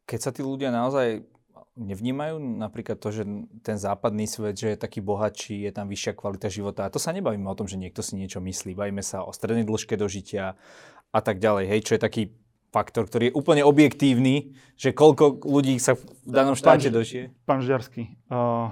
keď 0.07 0.19
sa 0.19 0.31
tí 0.31 0.43
ľudia 0.47 0.71
naozaj 0.71 1.27
nevnímajú 1.79 2.39
napríklad 2.39 2.99
to, 2.99 3.15
že 3.15 3.23
ten 3.63 3.79
západný 3.79 4.27
svet, 4.27 4.59
že 4.59 4.75
je 4.75 4.79
taký 4.79 4.99
bohatší, 4.99 5.67
je 5.69 5.73
tam 5.75 5.87
vyššia 5.87 6.13
kvalita 6.19 6.49
života. 6.51 6.87
A 6.87 6.93
to 6.93 6.99
sa 6.99 7.15
nebavíme 7.15 7.47
o 7.47 7.59
tom, 7.59 7.71
že 7.71 7.79
niekto 7.79 8.03
si 8.03 8.19
niečo 8.19 8.43
myslí. 8.43 8.75
Bavíme 8.75 9.03
sa 9.03 9.23
o 9.23 9.31
strednej 9.31 9.63
dĺžke 9.63 9.95
dožitia 9.95 10.59
a 11.11 11.21
tak 11.23 11.39
ďalej. 11.39 11.65
Hej, 11.71 11.81
čo 11.87 11.95
je 11.97 12.03
taký 12.03 12.23
faktor, 12.71 13.11
ktorý 13.11 13.31
je 13.31 13.37
úplne 13.37 13.63
objektívny, 13.67 14.55
že 14.79 14.95
koľko 14.95 15.43
ľudí 15.43 15.79
sa 15.83 15.99
v 15.99 16.03
danom 16.23 16.55
štáte 16.55 16.91
dožije? 16.91 17.35
Pán 17.43 17.63
Žďarský, 17.67 18.31
uh, 18.31 18.71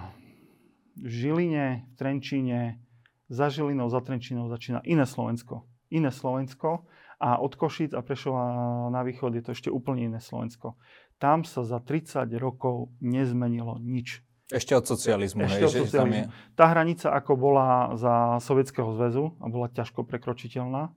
v 0.99 1.07
Žiline, 1.07 1.67
v 1.83 1.93
Trenčíne, 1.99 2.61
za 3.29 3.51
Žilinou, 3.51 3.91
za 3.91 4.01
Trenčínou 4.01 4.47
začína 4.47 4.81
iné 4.87 5.05
Slovensko. 5.05 5.67
Iné 5.91 6.15
Slovensko 6.15 6.87
a 7.19 7.43
od 7.43 7.59
Košic 7.59 7.93
a 7.93 8.01
Prešova 8.01 8.45
na 8.95 9.03
východ 9.03 9.35
je 9.35 9.43
to 9.43 9.51
ešte 9.51 9.69
úplne 9.69 10.07
iné 10.07 10.21
Slovensko. 10.23 10.79
Tam 11.19 11.43
sa 11.43 11.67
za 11.67 11.83
30 11.83 12.31
rokov 12.39 12.95
nezmenilo 13.03 13.79
nič. 13.83 14.23
Ešte 14.49 14.73
od 14.73 14.89
socializmu. 14.89 15.45
Ešte 15.45 15.61
hej, 15.61 15.69
od 15.69 15.75
socializmu. 15.85 16.33
Je... 16.33 16.55
Tá 16.57 16.73
hranica, 16.73 17.13
ako 17.13 17.33
bola 17.37 17.99
za 18.01 18.41
Sovietskeho 18.41 18.97
zväzu 18.97 19.37
a 19.43 19.47
bola 19.53 19.69
ťažko 19.69 20.09
prekročiteľná, 20.09 20.95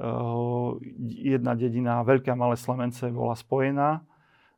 Uh, 0.00 0.80
jedna 1.04 1.52
dedina, 1.52 2.00
Veľké 2.00 2.32
a 2.32 2.38
Malé 2.38 2.56
Slemence, 2.56 3.04
bola 3.12 3.36
spojená. 3.36 4.00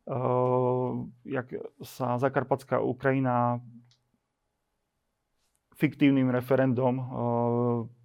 Uh, 0.07 1.11
jak 1.27 1.51
sa 1.83 2.15
Zakarpatská 2.15 2.79
Ukrajina 2.79 3.59
fiktívnym 5.83 6.31
referendum 6.31 6.95
uh, 6.95 7.05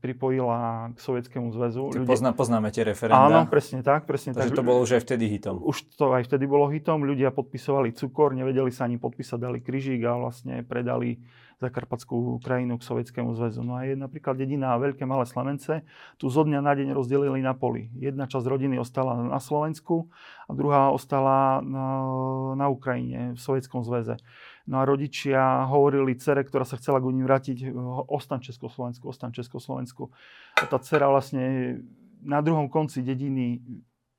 pripojila 0.02 0.90
k 0.94 0.98
Sovietskému 0.98 1.54
zväzu. 1.54 1.94
Ľudia... 1.94 2.10
Pozná, 2.10 2.34
poznáme 2.34 2.74
tie 2.74 2.82
referenda. 2.82 3.30
Áno, 3.30 3.40
presne 3.46 3.86
tak. 3.86 4.10
Presne 4.10 4.34
Takže 4.34 4.50
tak. 4.50 4.58
to 4.58 4.66
bolo 4.66 4.82
už 4.82 4.98
aj 4.98 5.02
vtedy 5.06 5.30
hitom. 5.30 5.62
Už 5.62 5.86
to 5.94 6.10
aj 6.18 6.26
vtedy 6.26 6.50
bolo 6.50 6.66
hitom. 6.74 7.06
Ľudia 7.06 7.30
podpisovali 7.30 7.94
cukor, 7.94 8.34
nevedeli 8.34 8.74
sa 8.74 8.90
ani 8.90 8.98
podpísať, 8.98 9.38
dali 9.38 9.62
kryžík 9.62 10.02
a 10.10 10.18
vlastne 10.18 10.66
predali 10.66 11.22
Zakarpatskú 11.58 12.38
krajinu 12.46 12.78
k 12.78 12.86
Sovietskému 12.86 13.34
zväzu. 13.34 13.66
No 13.66 13.82
a 13.82 13.90
je 13.90 13.98
napríklad 13.98 14.38
dedina 14.38 14.78
Veľké 14.78 15.10
Malé 15.10 15.26
Slamence, 15.26 15.82
tu 16.22 16.30
zo 16.30 16.46
dňa 16.46 16.62
na 16.62 16.78
deň 16.78 16.94
rozdelili 16.94 17.42
na 17.42 17.58
poli. 17.58 17.90
Jedna 17.98 18.30
časť 18.30 18.46
rodiny 18.46 18.78
ostala 18.78 19.18
na 19.18 19.42
Slovensku 19.42 20.06
a 20.46 20.54
druhá 20.54 20.94
ostala 20.94 21.66
na, 21.66 22.06
na 22.54 22.70
Ukrajine, 22.70 23.34
v 23.34 23.40
Sovietskom 23.42 23.82
zväze. 23.82 24.22
No 24.70 24.78
a 24.78 24.86
rodičia 24.86 25.66
hovorili 25.66 26.14
cere, 26.22 26.46
ktorá 26.46 26.62
sa 26.62 26.78
chcela 26.78 27.02
k 27.02 27.10
ním 27.10 27.26
vrátiť, 27.26 27.74
ostan 28.06 28.38
Československu, 28.38 29.10
ostan 29.10 29.34
Československu. 29.34 30.14
A 30.62 30.70
tá 30.70 30.78
dcera 30.78 31.10
vlastne 31.10 31.82
na 32.22 32.46
druhom 32.46 32.70
konci 32.70 33.02
dediny 33.02 33.66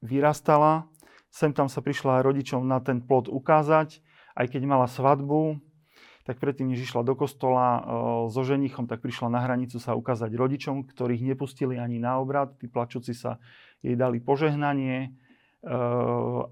vyrastala. 0.03 0.91
Sem 1.31 1.55
tam 1.55 1.71
sa 1.71 1.85
prišla 1.85 2.25
rodičom 2.25 2.67
na 2.67 2.83
ten 2.83 2.99
plot 3.05 3.29
ukázať, 3.31 4.01
aj 4.35 4.47
keď 4.49 4.63
mala 4.65 4.89
svadbu, 4.89 5.61
tak 6.29 6.45
predtým, 6.45 6.69
než 6.69 6.85
išla 6.85 7.09
do 7.09 7.17
kostola 7.17 7.81
e, 7.81 7.83
so 8.29 8.45
ženichom, 8.45 8.85
tak 8.85 9.01
prišla 9.01 9.33
na 9.33 9.41
hranicu 9.41 9.81
sa 9.81 9.97
ukázať 9.97 10.29
rodičom, 10.37 10.85
ktorých 10.85 11.25
nepustili 11.25 11.81
ani 11.81 11.97
na 11.97 12.21
obrad. 12.21 12.53
Tí 12.61 12.69
plačúci 12.69 13.17
sa 13.17 13.41
jej 13.81 13.97
dali 13.97 14.21
požehnanie 14.21 15.09
e, 15.09 15.11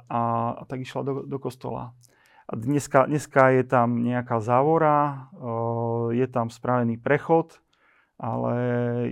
a, 0.08 0.22
a 0.56 0.62
tak 0.64 0.80
išla 0.80 1.04
do, 1.04 1.12
do 1.28 1.36
kostola. 1.36 1.92
A 2.48 2.56
dneska, 2.56 3.04
dneska 3.04 3.52
je 3.52 3.68
tam 3.68 4.00
nejaká 4.00 4.40
závora, 4.40 5.28
e, 5.36 6.24
je 6.24 6.26
tam 6.32 6.48
spravený 6.48 6.96
prechod, 6.96 7.60
ale 8.16 8.56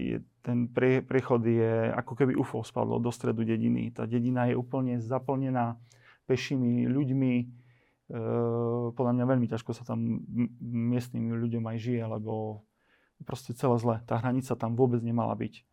je, 0.01 0.17
ten 0.41 0.65
pre, 0.65 1.05
prechod 1.05 1.45
je 1.45 1.93
ako 1.93 2.25
keby 2.25 2.41
UFO 2.41 2.65
spadlo 2.65 2.97
do 3.05 3.13
stredu 3.13 3.45
dediny. 3.45 3.93
Tá 3.93 4.09
dedina 4.09 4.49
je 4.49 4.57
úplne 4.57 4.97
zaplnená 4.97 5.77
pešími 6.25 6.89
ľuďmi, 6.89 7.35
podľa 8.93 9.13
mňa 9.17 9.25
veľmi 9.25 9.47
ťažko 9.49 9.73
sa 9.73 9.85
tam 9.89 10.21
miestnym 10.61 11.33
ľuďom 11.41 11.65
aj 11.65 11.79
žije, 11.81 12.05
lebo 12.05 12.65
proste 13.25 13.57
celé 13.57 13.77
zle. 13.81 13.97
Tá 14.05 14.21
hranica 14.21 14.53
tam 14.59 14.77
vôbec 14.77 15.01
nemala 15.01 15.33
byť. 15.33 15.65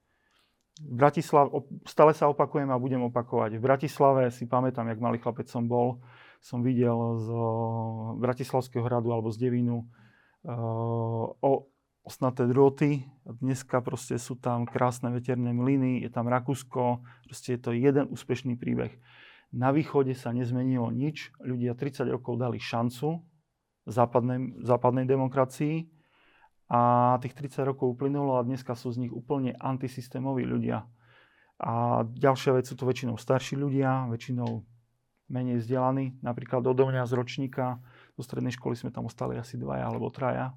v 0.80 0.96
Bratislav, 0.96 1.52
stále 1.86 2.16
sa 2.16 2.32
opakujem 2.32 2.72
a 2.72 2.80
budem 2.80 3.04
opakovať. 3.06 3.60
V 3.60 3.66
Bratislave 3.66 4.32
si 4.32 4.48
pamätám, 4.48 4.88
jak 4.90 5.04
malý 5.04 5.20
chlapec 5.20 5.52
som 5.52 5.68
bol, 5.68 6.00
som 6.42 6.64
videl 6.64 6.96
z 7.22 7.28
Bratislavského 8.18 8.82
hradu 8.82 9.14
alebo 9.14 9.30
z 9.30 9.38
Devinu 9.38 9.86
o 11.38 11.52
osnaté 12.02 12.50
drôty. 12.50 13.06
Dneska 13.28 13.84
proste 13.86 14.18
sú 14.18 14.40
tam 14.40 14.66
krásne 14.66 15.14
veterné 15.14 15.54
mlyny, 15.54 16.02
je 16.02 16.10
tam 16.10 16.26
Rakúsko, 16.26 17.06
proste 17.30 17.54
je 17.54 17.62
to 17.62 17.78
jeden 17.78 18.10
úspešný 18.10 18.58
príbeh. 18.58 18.96
Na 19.52 19.76
východe 19.76 20.16
sa 20.16 20.32
nezmenilo 20.32 20.88
nič, 20.96 21.36
ľudia 21.44 21.76
30 21.76 22.08
rokov 22.08 22.40
dali 22.40 22.56
šancu 22.56 23.20
západnej, 23.84 24.64
západnej 24.64 25.04
demokracii 25.04 25.92
a 26.72 27.16
tých 27.20 27.36
30 27.36 27.68
rokov 27.68 28.00
uplynulo 28.00 28.40
a 28.40 28.48
dneska 28.48 28.80
sú 28.80 28.96
z 28.96 29.08
nich 29.08 29.14
úplne 29.14 29.52
antisystémoví 29.60 30.48
ľudia. 30.48 30.88
A 31.60 32.02
ďalšia 32.08 32.56
vec 32.56 32.66
sú 32.66 32.80
to 32.80 32.88
väčšinou 32.88 33.20
starší 33.20 33.60
ľudia, 33.60 34.08
väčšinou 34.08 34.64
menej 35.28 35.60
vzdelaní. 35.60 36.16
Napríklad 36.24 36.64
odo 36.64 36.88
mňa 36.88 37.04
z 37.04 37.14
ročníka 37.14 37.84
do 38.16 38.24
strednej 38.24 38.56
školy 38.56 38.80
sme 38.80 38.92
tam 38.92 39.12
ostali 39.12 39.36
asi 39.36 39.60
dvaja 39.60 39.84
alebo 39.92 40.08
traja. 40.08 40.56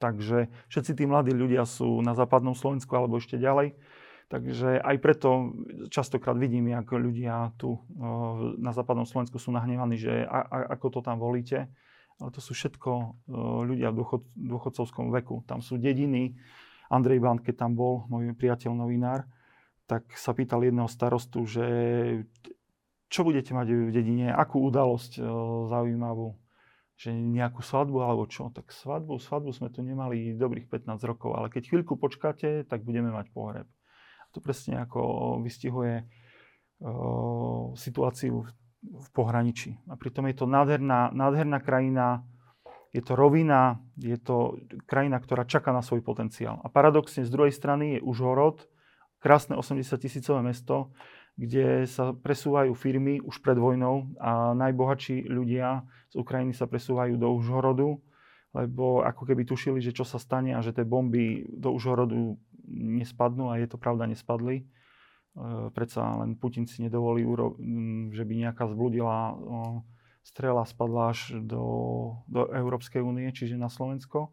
Takže 0.00 0.50
všetci 0.66 0.92
tí 0.98 1.04
mladí 1.06 1.30
ľudia 1.30 1.62
sú 1.62 2.02
na 2.02 2.16
západnom 2.18 2.56
Slovensku 2.56 2.90
alebo 2.96 3.20
ešte 3.20 3.38
ďalej. 3.38 3.78
Takže 4.32 4.80
aj 4.80 4.96
preto 5.04 5.52
častokrát 5.92 6.32
vidím, 6.40 6.72
ako 6.72 6.94
ľudia 6.96 7.52
tu 7.60 7.76
na 8.56 8.72
západnom 8.72 9.04
Slovensku 9.04 9.36
sú 9.36 9.52
nahnevaní, 9.52 10.00
že 10.00 10.24
a, 10.24 10.40
a, 10.40 10.56
ako 10.72 10.86
to 10.88 11.00
tam 11.04 11.20
volíte 11.20 11.68
ale 12.22 12.30
to 12.30 12.38
sú 12.38 12.54
všetko 12.54 12.90
ľudia 13.66 13.90
v 13.90 13.98
dôchod, 13.98 14.22
dôchodcovskom 14.38 15.10
veku. 15.10 15.42
Tam 15.50 15.58
sú 15.58 15.74
dediny. 15.74 16.38
Andrej 16.86 17.18
Band, 17.18 17.42
keď 17.42 17.66
tam 17.66 17.74
bol, 17.74 18.06
môj 18.06 18.30
priateľ 18.38 18.78
novinár, 18.78 19.26
tak 19.90 20.06
sa 20.14 20.30
pýtal 20.30 20.62
jedného 20.62 20.86
starostu, 20.86 21.42
že 21.42 21.66
čo 23.10 23.26
budete 23.26 23.52
mať 23.52 23.66
v 23.74 23.90
dedine, 23.92 24.30
akú 24.30 24.62
udalosť 24.62 25.18
zaujímavú, 25.68 26.38
že 26.96 27.10
nejakú 27.10 27.64
svadbu 27.64 27.98
alebo 28.04 28.24
čo. 28.30 28.54
Tak 28.54 28.70
svadbu, 28.70 29.18
svadbu 29.18 29.50
sme 29.50 29.68
tu 29.72 29.82
nemali 29.82 30.36
dobrých 30.38 30.70
15 30.70 31.10
rokov, 31.10 31.34
ale 31.34 31.50
keď 31.50 31.74
chvíľku 31.74 31.98
počkáte, 31.98 32.68
tak 32.68 32.86
budeme 32.86 33.10
mať 33.10 33.34
pohreb. 33.34 33.66
To 34.32 34.40
presne 34.40 34.80
ako 34.80 35.00
vystihuje 35.44 36.02
uh, 36.02 37.72
situáciu 37.76 38.48
v 38.82 39.08
pohraničí. 39.14 39.78
A 39.86 39.94
pritom 39.94 40.26
je 40.26 40.36
to 40.42 40.46
nádherná, 40.50 41.14
nádherná 41.14 41.62
krajina, 41.62 42.26
je 42.92 43.00
to 43.00 43.16
rovina, 43.16 43.80
je 43.96 44.18
to 44.20 44.60
krajina, 44.84 45.16
ktorá 45.16 45.48
čaká 45.48 45.72
na 45.72 45.80
svoj 45.80 46.04
potenciál. 46.04 46.60
A 46.60 46.68
paradoxne 46.68 47.24
z 47.24 47.30
druhej 47.32 47.54
strany 47.54 47.96
je 47.96 48.04
Užhorod, 48.04 48.68
krásne 49.22 49.56
80 49.56 49.86
tisícové 49.96 50.42
mesto, 50.42 50.92
kde 51.38 51.88
sa 51.88 52.12
presúvajú 52.12 52.76
firmy 52.76 53.22
už 53.24 53.40
pred 53.40 53.56
vojnou 53.56 54.12
a 54.20 54.52
najbohatší 54.52 55.32
ľudia 55.32 55.86
z 56.12 56.20
Ukrajiny 56.20 56.52
sa 56.52 56.68
presúvajú 56.68 57.16
do 57.16 57.32
Užhorodu, 57.32 57.96
lebo 58.52 59.00
ako 59.00 59.24
keby 59.24 59.48
tušili, 59.48 59.80
že 59.80 59.96
čo 59.96 60.04
sa 60.04 60.20
stane 60.20 60.52
a 60.52 60.60
že 60.60 60.76
tie 60.76 60.84
bomby 60.84 61.48
do 61.48 61.72
Užhorodu 61.72 62.36
nespadnú 62.68 63.50
a 63.50 63.58
je 63.58 63.66
to 63.66 63.78
pravda, 63.78 64.06
nespadli 64.06 64.66
E, 65.32 65.72
predsa 65.72 66.04
len 66.20 66.36
Putin 66.36 66.68
si 66.68 66.84
nedovolí, 66.84 67.24
že 68.12 68.24
by 68.24 68.32
nejaká 68.48 68.68
zbludila 68.68 69.36
strela 70.22 70.62
spadla 70.62 71.10
až 71.10 71.34
do, 71.42 71.64
do 72.30 72.46
Európskej 72.52 73.02
únie, 73.02 73.26
čiže 73.32 73.58
na 73.58 73.72
Slovensko. 73.72 74.30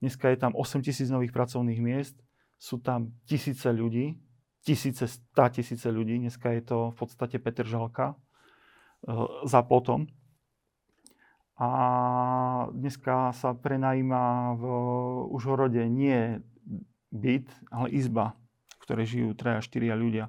Dneska 0.00 0.32
je 0.32 0.38
tam 0.40 0.56
8 0.56 0.80
tisíc 0.82 1.12
nových 1.12 1.30
pracovných 1.30 1.78
miest, 1.78 2.16
sú 2.56 2.80
tam 2.80 3.14
tisíce 3.28 3.68
ľudí, 3.68 4.18
tisíce, 4.64 5.06
stá 5.06 5.52
tisíce 5.52 5.86
ľudí, 5.86 6.18
dneska 6.18 6.50
je 6.56 6.62
to 6.64 6.78
v 6.90 6.96
podstate 6.96 7.36
Petr 7.36 7.68
Žalka 7.68 8.16
e, 8.16 8.16
za 9.44 9.60
potom. 9.60 10.08
A 11.60 11.70
dneska 12.72 13.36
sa 13.36 13.52
prenajíma 13.52 14.56
v 14.56 14.64
Užhorode 15.28 15.84
nie 15.92 16.40
byt, 17.10 17.50
ale 17.70 17.90
izba 17.90 18.38
ktoré 18.90 19.06
žijú 19.06 19.38
3 19.38 19.54
a 19.54 19.62
4 19.62 19.94
ľudia. 19.94 20.26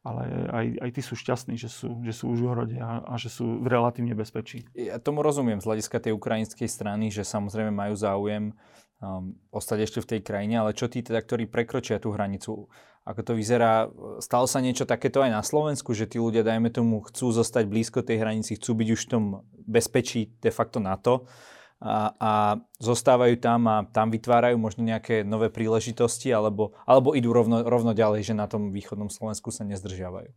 Ale 0.00 0.48
aj, 0.48 0.66
aj 0.80 0.90
tí 0.96 1.02
sú 1.04 1.12
šťastní, 1.12 1.60
že 1.60 1.68
sú, 1.68 2.00
že 2.00 2.16
sú 2.16 2.32
už 2.32 2.40
v 2.40 2.44
Užhorode 2.48 2.78
a, 2.80 3.04
a 3.04 3.14
že 3.20 3.28
sú 3.28 3.60
v 3.60 3.68
relatívne 3.68 4.16
bezpečí. 4.16 4.64
Ja 4.72 4.96
tomu 4.96 5.20
rozumiem 5.20 5.60
z 5.60 5.68
hľadiska 5.68 6.00
tej 6.00 6.16
ukrajinskej 6.16 6.64
strany, 6.64 7.12
že 7.12 7.28
samozrejme 7.28 7.68
majú 7.68 7.92
záujem 7.92 8.56
um, 9.04 9.36
ostať 9.52 9.84
ešte 9.84 9.98
v 10.00 10.10
tej 10.16 10.20
krajine, 10.24 10.64
ale 10.64 10.72
čo 10.72 10.88
tí 10.88 11.04
teda, 11.04 11.20
ktorí 11.20 11.44
prekročia 11.50 12.00
tú 12.00 12.16
hranicu, 12.16 12.72
ako 13.04 13.20
to 13.20 13.32
vyzerá, 13.36 13.92
stalo 14.24 14.48
sa 14.48 14.64
niečo 14.64 14.88
takéto 14.88 15.20
aj 15.20 15.34
na 15.34 15.42
Slovensku, 15.44 15.92
že 15.92 16.08
tí 16.08 16.16
ľudia, 16.16 16.46
dajme 16.46 16.72
tomu, 16.72 17.04
chcú 17.04 17.28
zostať 17.34 17.68
blízko 17.68 18.00
tej 18.00 18.24
hranici, 18.24 18.56
chcú 18.56 18.80
byť 18.80 18.88
už 18.88 19.00
v 19.04 19.10
tom 19.12 19.24
bezpečí 19.68 20.32
de 20.40 20.48
facto 20.48 20.80
NATO, 20.80 21.28
a, 21.78 22.10
a 22.18 22.32
zostávajú 22.82 23.38
tam 23.38 23.70
a 23.70 23.86
tam 23.86 24.10
vytvárajú 24.10 24.58
možno 24.58 24.82
nejaké 24.82 25.22
nové 25.22 25.46
príležitosti 25.46 26.34
alebo, 26.34 26.74
alebo 26.82 27.14
idú 27.14 27.30
rovno, 27.30 27.62
rovno 27.62 27.94
ďalej, 27.94 28.26
že 28.26 28.34
na 28.34 28.50
tom 28.50 28.74
východnom 28.74 29.06
Slovensku 29.06 29.54
sa 29.54 29.62
nezdržiavajú? 29.62 30.34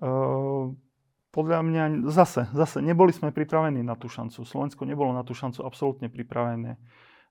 Uh, 0.00 0.72
podľa 1.28 1.60
mňa 1.60 1.84
zase, 2.08 2.48
zase 2.56 2.80
neboli 2.80 3.12
sme 3.12 3.36
pripravení 3.36 3.84
na 3.84 4.00
tú 4.00 4.08
šancu. 4.08 4.48
Slovensko 4.48 4.88
nebolo 4.88 5.12
na 5.12 5.28
tú 5.28 5.36
šancu 5.36 5.60
absolútne 5.60 6.08
pripravené. 6.08 6.80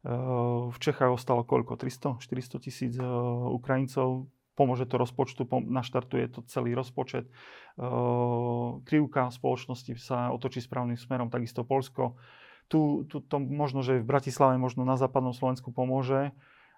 Uh, 0.05 0.69
v 0.69 0.77
Čechách 0.77 1.17
ostalo 1.17 1.41
koľko? 1.41 1.81
300, 1.81 2.21
400 2.21 2.61
tisíc 2.61 2.93
uh, 3.01 3.09
Ukrajincov. 3.57 4.29
Pomôže 4.53 4.85
to 4.85 5.01
rozpočtu, 5.01 5.49
pom- 5.49 5.65
naštartuje 5.65 6.29
to 6.29 6.45
celý 6.45 6.77
rozpočet. 6.77 7.25
Uh, 7.73 8.85
krivka 8.85 9.33
spoločnosti 9.33 9.97
sa 9.97 10.29
otočí 10.29 10.61
správnym 10.61 10.97
smerom, 10.97 11.33
takisto 11.33 11.65
Polsko 11.65 12.21
tu, 12.67 13.07
tu 13.07 13.23
to 13.23 13.37
možno, 13.39 13.83
že 13.83 13.99
v 13.99 14.07
Bratislave, 14.07 14.59
možno 14.59 14.83
na 14.83 14.99
západnom 14.99 15.31
Slovensku 15.31 15.71
pomôže, 15.71 16.31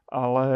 ale 0.10 0.47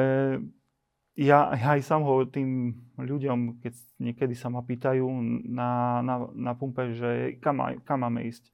ja, 1.14 1.54
ja 1.54 1.78
aj 1.78 1.82
sám 1.86 2.02
ho 2.06 2.26
tým 2.26 2.74
ľuďom, 2.98 3.62
keď 3.62 3.74
niekedy 4.02 4.34
sa 4.34 4.50
ma 4.50 4.66
pýtajú 4.66 5.06
na, 5.46 6.02
na, 6.02 6.16
na 6.34 6.54
pumpe, 6.58 6.94
že 6.98 7.38
kam, 7.38 7.62
kam 7.86 8.02
máme 8.02 8.26
ísť, 8.26 8.50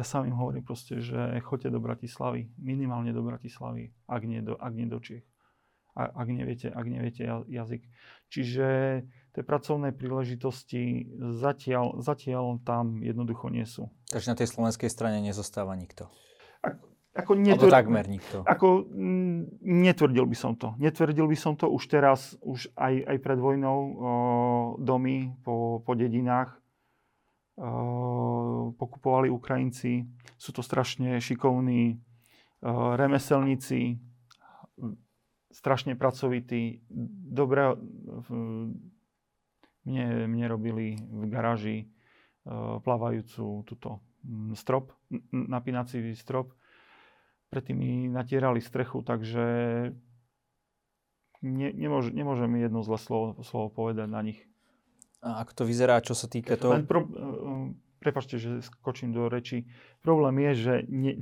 ja 0.00 0.04
sám 0.06 0.30
im 0.30 0.36
hovorím 0.38 0.64
proste, 0.64 1.02
že 1.04 1.36
choďte 1.44 1.76
do 1.76 1.80
Bratislavy, 1.82 2.48
minimálne 2.56 3.12
do 3.12 3.20
Bratislavy, 3.20 3.92
ak 4.08 4.22
nie 4.24 4.40
do, 4.40 4.56
ak 4.56 4.72
nie 4.72 4.88
do 4.88 4.96
Čiech, 4.96 5.26
ak 5.92 6.28
neviete, 6.30 6.72
ak 6.72 6.86
neviete 6.88 7.28
jazyk. 7.50 7.84
Čiže 8.32 8.68
tie 9.30 9.46
pracovné 9.46 9.94
príležitosti 9.94 11.06
zatiaľ, 11.38 12.02
zatiaľ 12.02 12.58
tam 12.66 12.98
jednoducho 12.98 13.46
nie 13.46 13.62
sú. 13.62 13.86
Takže 14.10 14.30
na 14.34 14.36
tej 14.38 14.50
slovenskej 14.50 14.90
strane 14.90 15.22
nezostáva 15.22 15.78
nikto? 15.78 16.10
Ako, 16.66 16.84
ako 17.14 17.32
netvr... 17.38 17.70
takmer 17.70 18.10
nikto. 18.10 18.42
Ako, 18.42 18.90
m, 18.90 19.46
netvrdil 19.62 20.26
by 20.26 20.36
som 20.36 20.58
to. 20.58 20.74
Netvrdil 20.82 21.30
by 21.30 21.38
som 21.38 21.54
to 21.54 21.70
už 21.70 21.82
teraz, 21.86 22.34
už 22.42 22.74
aj, 22.74 23.06
aj 23.06 23.16
pred 23.22 23.38
vojnou 23.38 23.78
o, 23.78 23.90
domy 24.82 25.30
po, 25.46 25.78
po 25.86 25.92
dedinách 25.94 26.58
o, 27.54 28.74
pokupovali 28.74 29.30
Ukrajinci. 29.30 30.10
Sú 30.36 30.50
to 30.50 30.62
strašne 30.62 31.22
šikovní 31.22 31.96
o, 31.96 32.98
remeselníci, 32.98 34.02
strašne 35.50 35.98
pracovití, 35.98 36.82
dobré, 37.30 37.74
mne, 39.84 40.28
mne 40.28 40.46
robili 40.48 40.86
v 40.98 41.22
garáži 41.28 41.76
uh, 41.86 42.78
plávajúcu 42.80 43.64
túto 43.64 44.04
um, 44.24 44.52
strop, 44.56 44.92
napínací 45.32 46.12
strop. 46.16 46.52
Predtým 47.50 47.76
mi 47.76 47.90
natierali 48.06 48.62
strechu, 48.62 49.02
takže 49.02 49.44
ne, 51.42 51.68
nemôž, 51.74 52.14
nemôžem 52.14 52.50
jedno 52.62 52.86
zlé 52.86 52.98
slovo, 53.02 53.42
slovo 53.42 53.68
povedať 53.74 54.06
na 54.06 54.22
nich. 54.22 54.40
A 55.20 55.44
ako 55.44 55.52
to 55.52 55.62
vyzerá, 55.68 56.00
čo 56.00 56.16
sa 56.16 56.30
týka 56.30 56.56
toho? 56.56 56.80
pro, 56.86 57.04
uh, 57.04 57.74
prepačte, 58.00 58.40
že 58.40 58.64
skočím 58.64 59.12
do 59.12 59.28
reči. 59.28 59.68
Problém 60.00 60.40
je, 60.48 60.52
že 60.56 60.74
ne, 60.88 61.12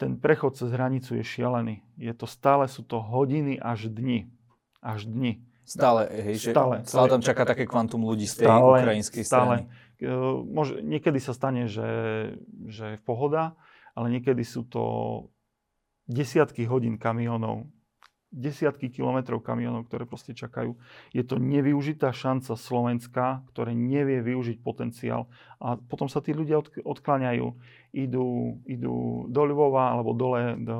ten 0.00 0.16
prechod 0.16 0.56
cez 0.56 0.72
hranicu 0.72 1.20
je 1.20 1.24
šialený. 1.24 1.84
Je 2.00 2.12
to 2.16 2.24
stále, 2.24 2.64
sú 2.64 2.80
to 2.80 3.04
hodiny 3.04 3.60
až 3.60 3.92
dni. 3.92 4.32
Až 4.80 5.04
dni. 5.04 5.44
Stále, 5.70 6.10
hej, 6.26 6.36
že 6.42 6.50
stále, 6.50 6.82
stále 6.82 7.06
tam 7.06 7.22
čaká 7.22 7.46
také 7.46 7.62
kvantum 7.62 8.02
ľudí 8.02 8.26
z 8.26 8.42
tej 8.42 8.46
stále, 8.50 8.82
ukrajinskej 8.82 9.22
strany. 9.22 9.56
Stále. 9.70 10.42
Môže, 10.50 10.82
niekedy 10.82 11.22
sa 11.22 11.30
stane, 11.30 11.70
že, 11.70 11.90
že 12.66 12.96
je 12.96 12.98
pohoda, 13.06 13.54
ale 13.94 14.10
niekedy 14.10 14.42
sú 14.42 14.66
to 14.66 14.82
desiatky 16.10 16.66
hodín 16.66 16.98
kamionov, 16.98 17.70
desiatky 18.34 18.90
kilometrov 18.90 19.46
kamionov, 19.46 19.86
ktoré 19.86 20.10
proste 20.10 20.34
čakajú. 20.34 20.74
Je 21.14 21.22
to 21.22 21.38
nevyužitá 21.38 22.10
šanca 22.10 22.58
Slovenska, 22.58 23.46
ktoré 23.54 23.70
nevie 23.70 24.26
využiť 24.26 24.58
potenciál 24.66 25.30
a 25.62 25.78
potom 25.78 26.10
sa 26.10 26.18
tí 26.18 26.34
ľudia 26.34 26.58
od, 26.58 26.66
odkláňajú. 26.82 27.46
Idú, 27.94 28.58
idú 28.66 29.26
do 29.30 29.42
Lvova 29.46 29.94
alebo 29.94 30.18
dole 30.18 30.58
do, 30.58 30.78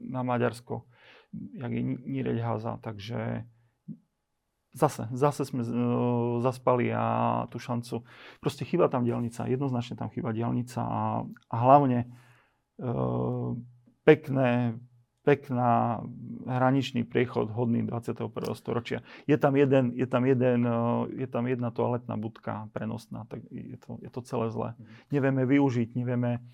na 0.00 0.24
Maďarsko 0.24 0.88
jak 1.32 1.72
je 1.72 1.82
Nireď 1.82 2.38
Haza, 2.40 2.78
takže 2.82 3.44
zase, 4.76 5.08
zase 5.16 5.48
sme 5.48 5.64
uh, 5.64 6.38
zaspali 6.44 6.92
a 6.92 7.04
tú 7.48 7.56
šancu. 7.56 8.04
Proste 8.44 8.68
chýba 8.68 8.92
tam 8.92 9.08
dielnica, 9.08 9.48
jednoznačne 9.48 9.96
tam 9.96 10.12
chýba 10.12 10.36
dielnica 10.36 10.84
a, 10.84 11.02
a 11.24 11.56
hlavne 11.56 12.04
uh, 12.84 13.56
pekné, 14.04 14.76
pekná 15.24 16.04
hraničný 16.44 17.08
priechod 17.08 17.50
hodný 17.50 17.88
21. 17.88 18.30
storočia. 18.54 19.00
Je 19.24 19.34
tam, 19.40 19.56
jeden, 19.56 19.96
je 19.96 20.06
tam, 20.06 20.22
jeden, 20.22 20.68
je 21.10 21.26
tam 21.26 21.48
jedna 21.48 21.72
toaletná 21.72 22.14
budka 22.20 22.68
prenosná, 22.70 23.24
tak 23.26 23.42
je 23.50 23.80
to, 23.80 23.98
je 24.04 24.10
to 24.12 24.20
celé 24.22 24.46
zlé. 24.52 24.68
Mhm. 24.76 24.86
Nevieme 25.10 25.42
využiť, 25.48 25.88
nevieme... 25.96 26.44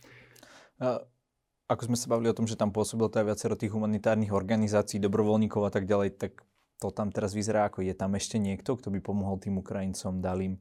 Ako 1.70 1.88
sme 1.88 1.96
sa 1.96 2.10
bavili 2.10 2.28
o 2.28 2.36
tom, 2.36 2.44
že 2.44 2.58
tam 2.58 2.74
pôsobilo 2.74 3.08
aj 3.08 3.28
viacero 3.28 3.56
tých 3.56 3.72
humanitárnych 3.72 4.34
organizácií, 4.34 5.00
dobrovoľníkov 5.00 5.62
a 5.64 5.72
tak 5.72 5.88
ďalej, 5.88 6.20
tak 6.20 6.44
to 6.82 6.90
tam 6.90 7.14
teraz 7.14 7.30
vyzerá 7.30 7.70
ako 7.70 7.86
je 7.86 7.94
tam 7.94 8.18
ešte 8.18 8.42
niekto, 8.42 8.74
kto 8.74 8.90
by 8.90 8.98
pomohol 8.98 9.38
tým 9.38 9.62
Ukrajincom, 9.62 10.18
dal 10.18 10.42
im 10.42 10.58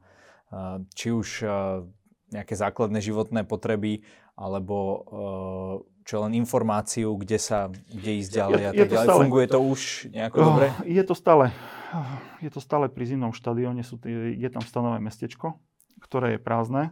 či 0.94 1.10
už 1.10 1.50
nejaké 2.30 2.54
základné 2.54 3.02
životné 3.02 3.44
potreby, 3.50 4.06
alebo 4.38 4.78
čo 6.02 6.16
len 6.26 6.34
informáciu, 6.38 7.14
kde 7.18 7.38
sa, 7.38 7.70
kde 7.70 8.12
ísť 8.20 8.32
ďalej 8.36 8.64
a 8.68 8.72
tak 8.74 8.88
ďalej. 8.90 9.08
Stále, 9.08 9.22
Funguje 9.22 9.48
to 9.48 9.60
už 9.62 9.82
nejako 10.12 10.38
oh, 10.38 10.46
dobre? 10.52 10.68
Je 10.90 11.04
to 11.06 11.14
stále, 11.14 11.46
je 12.42 12.50
to 12.50 12.60
stále 12.60 12.86
pri 12.90 13.04
zimnom 13.06 13.32
štadióne, 13.32 13.86
sú, 13.86 14.02
je 14.06 14.50
tam 14.50 14.66
stanové 14.66 14.98
mestečko, 14.98 15.62
ktoré 16.02 16.36
je 16.36 16.40
prázdne, 16.42 16.92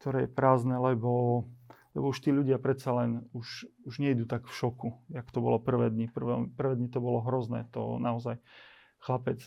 ktoré 0.00 0.26
je 0.26 0.30
prázdne, 0.32 0.80
lebo, 0.80 1.44
lebo 1.94 2.10
už 2.10 2.18
tí 2.20 2.34
ľudia 2.34 2.58
predsa 2.58 2.90
len 2.92 3.24
už, 3.30 3.70
už 3.86 3.94
nejdú 4.02 4.26
tak 4.26 4.50
v 4.50 4.54
šoku, 4.54 4.88
jak 5.14 5.30
to 5.30 5.38
bolo 5.38 5.62
prvé 5.62 5.88
dni. 5.94 6.10
Prvé, 6.10 6.50
prvé 6.52 6.74
dni 6.74 6.90
to 6.90 6.98
bolo 6.98 7.22
hrozné, 7.22 7.70
to 7.70 8.02
naozaj 8.02 8.42
chlapec 9.04 9.38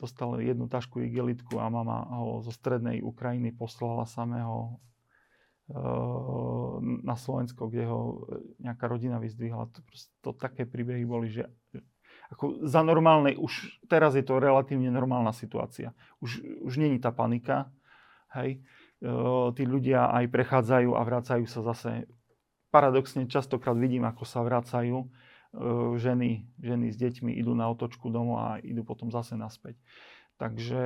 dostal 0.00 0.38
jednu 0.40 0.70
tašku 0.70 1.02
igelitku 1.04 1.58
a 1.58 1.68
mama 1.68 2.06
ho 2.08 2.40
zo 2.40 2.54
strednej 2.54 3.02
Ukrajiny 3.02 3.52
poslala 3.52 4.06
samého 4.06 4.80
na 7.06 7.14
Slovensko, 7.14 7.70
kde 7.70 7.86
ho 7.86 8.26
nejaká 8.58 8.90
rodina 8.90 9.22
vyzdvihla. 9.22 9.70
To, 9.70 9.80
proste, 9.86 10.10
to 10.18 10.30
také 10.34 10.66
príbehy 10.66 11.06
boli, 11.06 11.30
že 11.30 11.46
ako 12.30 12.66
za 12.66 12.82
normálnej, 12.82 13.38
už 13.38 13.82
teraz 13.86 14.14
je 14.14 14.22
to 14.22 14.38
relatívne 14.38 14.90
normálna 14.90 15.30
situácia. 15.34 15.94
Už, 16.22 16.42
už 16.62 16.74
není 16.78 16.98
tá 16.98 17.14
panika, 17.14 17.70
hej. 18.34 18.62
E, 19.00 19.08
tí 19.56 19.64
ľudia 19.64 20.12
aj 20.12 20.28
prechádzajú 20.28 20.92
a 20.92 21.00
vracajú 21.02 21.44
sa 21.48 21.64
zase. 21.64 22.04
Paradoxne 22.70 23.26
častokrát 23.26 23.74
vidím, 23.74 24.06
ako 24.06 24.22
sa 24.28 24.44
vracajú 24.44 24.96
e, 25.02 25.06
ženy, 25.98 26.46
ženy 26.60 26.86
s 26.92 26.96
deťmi, 27.00 27.34
idú 27.34 27.56
na 27.56 27.66
otočku 27.72 28.12
domov 28.12 28.38
a 28.38 28.48
idú 28.60 28.84
potom 28.84 29.08
zase 29.08 29.34
naspäť. 29.34 29.80
Takže 30.40 30.82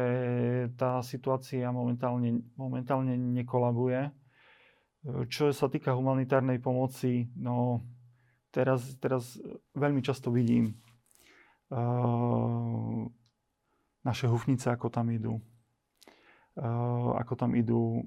tá 0.75 0.99
situácia 1.07 1.71
momentálne, 1.71 2.43
momentálne 2.59 3.15
nekolabuje. 3.15 4.11
Čo 5.31 5.55
sa 5.55 5.71
týka 5.71 5.95
humanitárnej 5.95 6.59
pomoci, 6.59 7.31
no 7.39 7.87
teraz, 8.51 8.83
teraz 8.99 9.39
veľmi 9.79 10.03
často 10.03 10.35
vidím 10.35 10.75
uh, 11.71 13.07
naše 14.03 14.27
hufnice, 14.27 14.75
ako 14.75 14.91
tam 14.91 15.11
idú. 15.11 15.39
Uh, 16.55 17.19
ako 17.19 17.35
tam 17.35 17.53
idú 17.59 18.07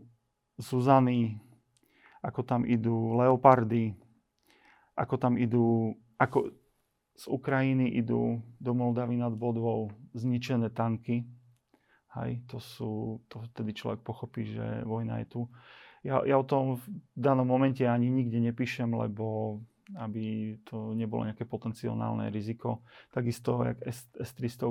Zuzany, 0.56 1.36
ako 2.24 2.42
tam 2.48 2.64
idú 2.64 3.20
Leopardy, 3.20 3.92
ako 4.96 5.16
tam 5.20 5.36
idú, 5.36 5.94
ako 6.18 6.56
z 7.18 7.26
Ukrajiny 7.28 7.98
idú 8.00 8.40
do 8.58 8.72
Moldavy 8.72 9.20
nad 9.20 9.36
Bodvou 9.36 9.92
zničené 10.16 10.72
tanky. 10.72 11.28
Hej, 12.18 12.42
to 12.50 12.58
sú, 12.58 13.22
to 13.30 13.44
vtedy 13.52 13.76
človek 13.76 14.02
pochopí, 14.02 14.48
že 14.48 14.82
vojna 14.88 15.22
je 15.22 15.28
tu 15.28 15.42
ja, 16.08 16.24
ja 16.24 16.36
o 16.40 16.46
tom 16.48 16.80
v 16.80 16.84
danom 17.18 17.44
momente 17.48 17.84
ani 17.84 18.08
nikde 18.08 18.40
nepíšem, 18.40 18.88
lebo 18.88 19.60
aby 19.96 20.56
to 20.68 20.92
nebolo 20.92 21.24
nejaké 21.24 21.48
potenciálne 21.48 22.28
riziko. 22.28 22.84
Takisto, 23.08 23.64
jak 23.64 23.80
S, 23.88 24.04
S-300 24.20 24.68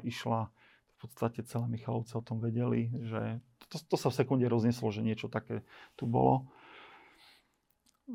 išla, 0.00 0.48
v 0.96 1.04
podstate 1.04 1.44
celé 1.44 1.68
Michalovce 1.68 2.16
o 2.16 2.24
tom 2.24 2.40
vedeli, 2.40 2.88
že 3.04 3.44
to, 3.68 3.76
to 3.84 3.96
sa 4.00 4.08
v 4.08 4.18
sekunde 4.24 4.48
rozneslo, 4.48 4.88
že 4.88 5.04
niečo 5.04 5.28
také 5.28 5.60
tu 5.92 6.08
bolo. 6.08 6.48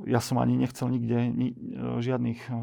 Ja 0.07 0.23
som 0.23 0.39
ani 0.39 0.55
nechcel 0.55 0.87
nikde 0.87 1.29
ni, 1.29 1.51
žiadnych 1.77 2.47
uh, 2.47 2.57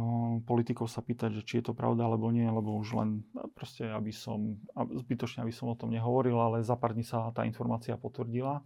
politikov 0.49 0.89
sa 0.89 1.05
pýtať, 1.05 1.39
že 1.39 1.43
či 1.45 1.55
je 1.61 1.71
to 1.71 1.77
pravda 1.77 2.09
alebo 2.09 2.33
nie, 2.33 2.49
lebo 2.49 2.81
už 2.81 2.97
len 2.97 3.29
no, 3.37 3.53
proste, 3.53 3.85
aby 3.85 4.09
som, 4.11 4.57
zbytočne 4.75 5.45
aby 5.45 5.53
som 5.53 5.69
o 5.69 5.77
tom 5.77 5.93
nehovoril, 5.93 6.41
ale 6.41 6.65
za 6.65 6.75
pár 6.75 6.97
dní 6.97 7.05
sa 7.05 7.29
tá 7.37 7.45
informácia 7.45 8.01
potvrdila. 8.01 8.65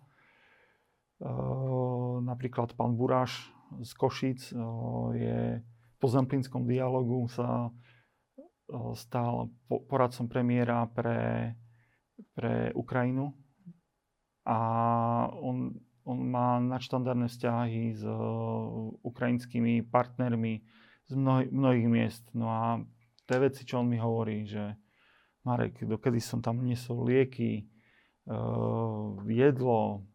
Napríklad 2.23 2.75
pán 2.79 2.95
Buráš 2.99 3.51
z 3.83 3.93
Košic 3.95 4.55
je 5.15 5.63
po 6.03 6.07
zemplínskom 6.11 6.67
dialogu 6.67 7.31
sa 7.31 7.71
stal 8.97 9.53
poradcom 9.69 10.27
premiéra 10.29 10.89
pre, 10.89 11.53
pre 12.33 12.73
Ukrajinu 12.73 13.37
a 14.49 14.59
on, 15.39 15.77
on 16.03 16.19
má 16.27 16.59
nadštandardné 16.59 17.31
vzťahy 17.31 17.95
s 17.95 18.05
ukrajinskými 19.07 19.87
partnermi 19.87 20.65
z 21.07 21.13
mnoh, 21.15 21.47
mnohých 21.53 21.89
miest. 21.89 22.25
No 22.35 22.51
a 22.51 22.83
tie 23.29 23.39
veci, 23.39 23.63
čo 23.63 23.85
on 23.85 23.93
mi 23.93 24.01
hovorí, 24.01 24.49
že 24.49 24.75
Marek, 25.43 25.83
dokedy 25.83 26.23
som 26.23 26.39
tam 26.43 26.63
niesol 26.63 27.07
lieky, 27.07 27.67
jedlo, 29.27 30.07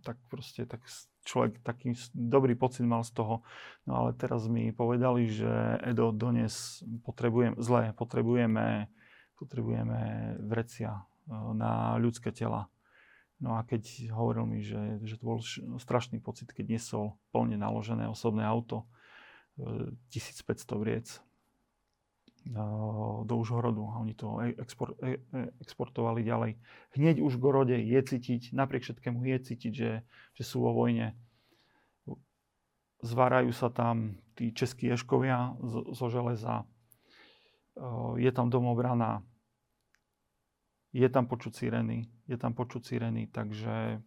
tak 0.00 0.16
proste 0.32 0.64
tak 0.64 0.80
človek 1.26 1.58
taký 1.66 1.98
dobrý 2.14 2.54
pocit 2.54 2.86
mal 2.86 3.02
z 3.02 3.10
toho. 3.10 3.42
No 3.84 4.06
ale 4.06 4.14
teraz 4.14 4.46
mi 4.46 4.70
povedali, 4.70 5.26
že 5.26 5.82
Edo, 5.82 6.14
dones 6.14 6.86
potrebujem, 7.02 7.58
zle, 7.58 7.90
potrebujeme, 7.98 8.86
potrebujeme 9.34 9.98
vrecia 10.46 11.02
na 11.30 11.98
ľudské 11.98 12.30
tela. 12.30 12.70
No 13.36 13.58
a 13.58 13.66
keď 13.66 14.08
hovoril 14.14 14.48
mi, 14.48 14.64
že, 14.64 15.02
že 15.04 15.20
to 15.20 15.24
bol 15.26 15.38
strašný 15.76 16.22
pocit, 16.22 16.48
keď 16.54 16.78
nesol 16.78 17.20
plne 17.34 17.58
naložené 17.60 18.08
osobné 18.08 18.46
auto, 18.46 18.88
1500 19.58 20.80
vriec, 20.80 21.06
do 23.26 23.34
Užhorodu 23.36 23.82
oni 23.82 24.14
to 24.14 24.38
e, 24.38 24.54
export, 24.62 24.94
e, 25.02 25.18
e, 25.34 25.50
exportovali 25.60 26.22
ďalej. 26.22 26.54
Hneď 26.94 27.18
už 27.18 27.36
v 27.36 27.42
Gorode 27.42 27.76
je 27.76 27.98
cítiť, 27.98 28.54
napriek 28.54 28.86
všetkému 28.86 29.18
je 29.18 29.38
cítiť, 29.42 29.72
že, 29.74 29.92
že 30.38 30.42
sú 30.46 30.62
vo 30.62 30.70
vojne. 30.70 31.18
Zvárajú 33.02 33.50
sa 33.50 33.68
tam 33.68 34.22
tí 34.38 34.54
českí 34.54 34.86
ješkovia 34.86 35.58
zo, 35.60 35.90
zo 35.92 36.06
železa. 36.08 36.64
Je 38.16 38.30
tam 38.32 38.48
domobrana. 38.48 39.20
Je 40.96 41.04
tam 41.12 41.28
počuť 41.28 41.52
sireny. 41.52 42.08
Je 42.24 42.40
tam 42.40 42.56
počuť 42.56 42.82
sireny, 42.82 43.28
takže... 43.28 44.00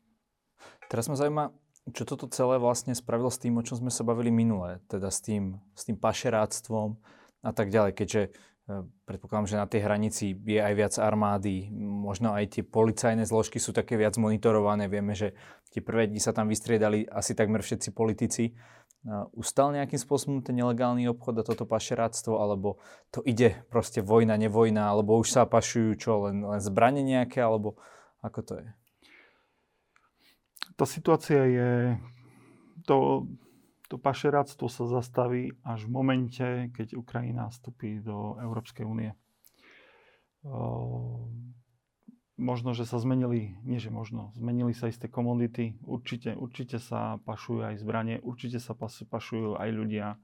Teraz 0.89 1.05
ma 1.05 1.15
zaujíma, 1.15 1.53
čo 1.93 2.03
toto 2.03 2.25
celé 2.33 2.57
vlastne 2.57 2.97
spravilo 2.97 3.29
s 3.29 3.37
tým, 3.37 3.61
o 3.61 3.63
čom 3.63 3.77
sme 3.77 3.91
sa 3.93 4.01
bavili 4.01 4.33
minule. 4.33 4.81
Teda 4.89 5.13
s 5.13 5.21
tým, 5.21 5.61
s 5.77 5.85
tým 5.85 6.01
pašeráctvom, 6.01 6.97
a 7.39 7.51
tak 7.55 7.71
ďalej, 7.71 7.95
keďže 7.95 8.21
e, 8.27 8.29
predpokladám, 9.07 9.47
že 9.47 9.61
na 9.61 9.67
tej 9.67 9.81
hranici 9.87 10.35
je 10.35 10.59
aj 10.59 10.73
viac 10.75 10.93
armády, 10.99 11.71
možno 11.79 12.35
aj 12.35 12.59
tie 12.59 12.63
policajné 12.67 13.23
zložky 13.23 13.57
sú 13.57 13.71
také 13.71 13.95
viac 13.95 14.19
monitorované. 14.19 14.91
Vieme, 14.91 15.15
že 15.15 15.35
tie 15.71 15.79
prvé 15.79 16.11
dni 16.11 16.19
sa 16.19 16.35
tam 16.35 16.51
vystriedali 16.51 17.07
asi 17.07 17.31
takmer 17.33 17.63
všetci 17.63 17.95
politici. 17.95 18.51
E, 18.51 18.53
ustal 19.39 19.71
nejakým 19.71 19.99
spôsobom 19.99 20.43
ten 20.43 20.59
nelegálny 20.59 21.07
obchod 21.07 21.39
a 21.39 21.47
toto 21.47 21.63
pašeráctvo, 21.63 22.35
alebo 22.35 22.83
to 23.15 23.23
ide 23.23 23.55
proste 23.71 24.03
vojna, 24.03 24.35
nevojna, 24.35 24.91
alebo 24.91 25.15
už 25.15 25.31
sa 25.31 25.47
pašujú 25.47 25.91
čo, 25.95 26.11
len, 26.27 26.43
len 26.43 26.59
zbranie 26.59 27.03
nejaké, 27.03 27.39
alebo 27.39 27.79
ako 28.19 28.39
to 28.43 28.53
je? 28.59 28.67
Tá 30.75 30.87
situácia 30.87 31.43
je, 31.43 31.69
to, 32.87 33.27
to 33.89 33.97
pašeráctvo 33.97 34.69
sa 34.69 34.85
zastaví 34.85 35.57
až 35.65 35.89
v 35.89 35.91
momente, 35.91 36.47
keď 36.77 36.93
Ukrajina 36.93 37.49
vstupí 37.49 37.97
do 38.05 38.37
Európskej 38.37 38.85
únie. 38.85 39.17
Možno, 42.39 42.71
že 42.71 42.87
sa 42.87 43.01
zmenili, 43.01 43.59
nie 43.67 43.81
že 43.81 43.91
možno, 43.91 44.31
zmenili 44.37 44.71
sa 44.71 44.87
isté 44.87 45.11
komodity, 45.11 45.75
určite, 45.83 46.37
určite 46.37 46.77
sa 46.79 47.17
pašujú 47.25 47.65
aj 47.65 47.75
zbranie, 47.81 48.15
určite 48.23 48.61
sa 48.61 48.77
pašujú 48.79 49.57
aj 49.59 49.69
ľudia. 49.73 50.15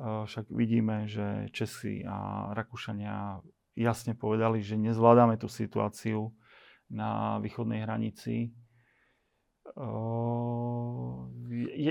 Však 0.00 0.48
vidíme, 0.48 1.04
že 1.06 1.52
Česi 1.52 2.02
a 2.08 2.50
Rakúšania 2.56 3.44
jasne 3.76 4.16
povedali, 4.16 4.64
že 4.64 4.80
nezvládame 4.80 5.36
tú 5.36 5.46
situáciu 5.46 6.32
na 6.88 7.36
východnej 7.38 7.84
hranici 7.84 8.56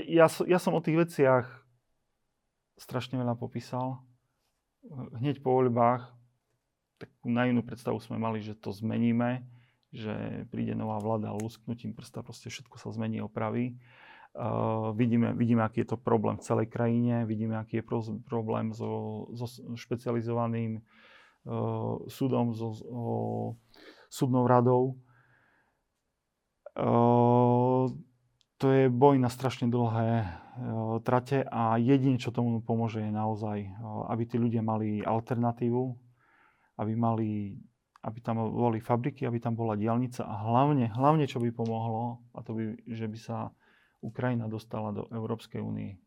ja, 0.08 0.26
ja, 0.28 0.58
som 0.58 0.74
o 0.78 0.82
tých 0.84 0.98
veciach 1.08 1.46
strašne 2.78 3.18
veľa 3.18 3.34
popísal. 3.34 4.02
hneď 5.18 5.42
po 5.42 5.54
voľbách 5.54 6.10
takú 6.98 7.30
naivnú 7.30 7.66
predstavu 7.66 7.98
sme 7.98 8.18
mali, 8.18 8.42
že 8.42 8.54
to 8.54 8.70
zmeníme, 8.70 9.42
že 9.90 10.46
príde 10.50 10.78
nová 10.78 11.02
vláda 11.02 11.34
a 11.34 11.38
lusknutím 11.38 11.94
prsta 11.94 12.22
proste 12.22 12.50
všetko 12.50 12.78
sa 12.78 12.94
zmení, 12.94 13.18
opraví. 13.22 13.78
Uh, 14.32 14.96
vidíme, 14.96 15.36
vidíme, 15.36 15.60
aký 15.60 15.84
je 15.84 15.92
to 15.92 16.00
problém 16.00 16.40
v 16.40 16.46
celej 16.46 16.72
krajine, 16.72 17.28
vidíme, 17.28 17.52
aký 17.60 17.82
je 17.82 17.84
problém 18.24 18.72
so, 18.72 19.28
so 19.36 19.44
špecializovaným 19.76 20.80
uh, 20.80 22.00
súdom, 22.08 22.56
so, 22.56 22.72
so 22.72 22.96
súdnou 24.08 24.48
radou. 24.48 24.96
To 26.76 28.66
je 28.66 28.86
boj 28.88 29.16
na 29.18 29.28
strašne 29.28 29.68
dlhé 29.68 30.24
trate 31.02 31.44
a 31.48 31.80
jedine, 31.80 32.20
čo 32.20 32.30
tomu 32.30 32.60
pomôže, 32.60 33.00
je 33.00 33.12
naozaj, 33.12 33.72
aby 34.08 34.22
tí 34.28 34.36
ľudia 34.36 34.60
mali 34.60 35.00
alternatívu, 35.00 35.82
aby 36.76 36.92
mali 36.92 37.56
aby 38.02 38.18
tam 38.18 38.42
boli 38.50 38.82
fabriky, 38.82 39.22
aby 39.26 39.38
tam 39.38 39.54
bola 39.54 39.78
diálnica 39.78 40.26
a 40.26 40.34
hlavne, 40.42 40.90
hlavne 40.90 41.30
čo 41.30 41.38
by 41.38 41.54
pomohlo, 41.54 42.18
a 42.34 42.42
to 42.42 42.50
by, 42.58 42.74
že 42.90 43.06
by 43.06 43.18
sa 43.18 43.38
Ukrajina 44.02 44.50
dostala 44.50 44.90
do 44.90 45.06
Európskej 45.14 45.62
únie. 45.62 46.02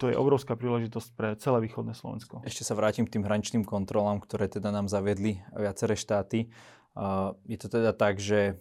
To 0.00 0.08
je 0.08 0.16
obrovská 0.16 0.56
príležitosť 0.56 1.08
pre 1.12 1.36
celé 1.36 1.68
východné 1.68 1.92
Slovensko. 1.92 2.40
Ešte 2.48 2.64
sa 2.64 2.72
vrátim 2.72 3.04
k 3.04 3.20
tým 3.20 3.24
hraničným 3.28 3.68
kontrolám, 3.68 4.18
ktoré 4.24 4.48
teda 4.48 4.72
nám 4.72 4.88
zaviedli 4.88 5.44
viaceré 5.52 5.92
štáty. 5.92 6.48
Je 7.46 7.58
to 7.60 7.68
teda 7.68 7.92
tak, 7.92 8.16
že 8.16 8.56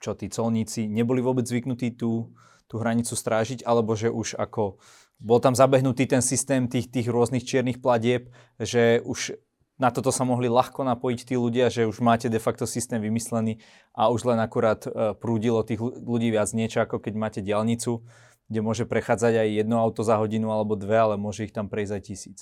čo 0.00 0.16
tí 0.16 0.32
colníci 0.32 0.88
neboli 0.88 1.20
vôbec 1.20 1.44
zvyknutí 1.44 1.94
tú, 1.94 2.32
tú 2.66 2.80
hranicu 2.80 3.12
strážiť, 3.12 3.62
alebo 3.68 3.92
že 3.92 4.08
už 4.08 4.40
ako 4.40 4.80
bol 5.20 5.38
tam 5.38 5.52
zabehnutý 5.52 6.08
ten 6.08 6.24
systém 6.24 6.64
tých, 6.64 6.88
tých 6.88 7.12
rôznych 7.12 7.44
čiernych 7.44 7.84
platieb, 7.84 8.32
že 8.56 9.04
už 9.04 9.36
na 9.80 9.88
toto 9.88 10.12
sa 10.12 10.28
mohli 10.28 10.48
ľahko 10.48 10.84
napojiť 10.84 11.20
tí 11.24 11.34
ľudia, 11.40 11.72
že 11.72 11.88
už 11.88 12.04
máte 12.04 12.28
de 12.28 12.36
facto 12.36 12.68
systém 12.68 13.00
vymyslený 13.00 13.60
a 13.96 14.12
už 14.12 14.28
len 14.28 14.36
akurát 14.36 14.84
e, 14.84 15.16
prúdilo 15.16 15.64
tých 15.64 15.80
ľudí 15.80 16.28
viac 16.28 16.52
niečo, 16.52 16.84
ako 16.84 17.00
keď 17.00 17.14
máte 17.16 17.40
diálnicu, 17.40 18.04
kde 18.52 18.60
môže 18.60 18.84
prechádzať 18.84 19.40
aj 19.40 19.48
jedno 19.64 19.80
auto 19.80 20.04
za 20.04 20.20
hodinu 20.20 20.52
alebo 20.52 20.76
dve, 20.76 21.00
ale 21.00 21.16
môže 21.16 21.48
ich 21.48 21.56
tam 21.56 21.72
prejsť 21.72 21.92
aj 21.96 22.02
tisíc. 22.04 22.38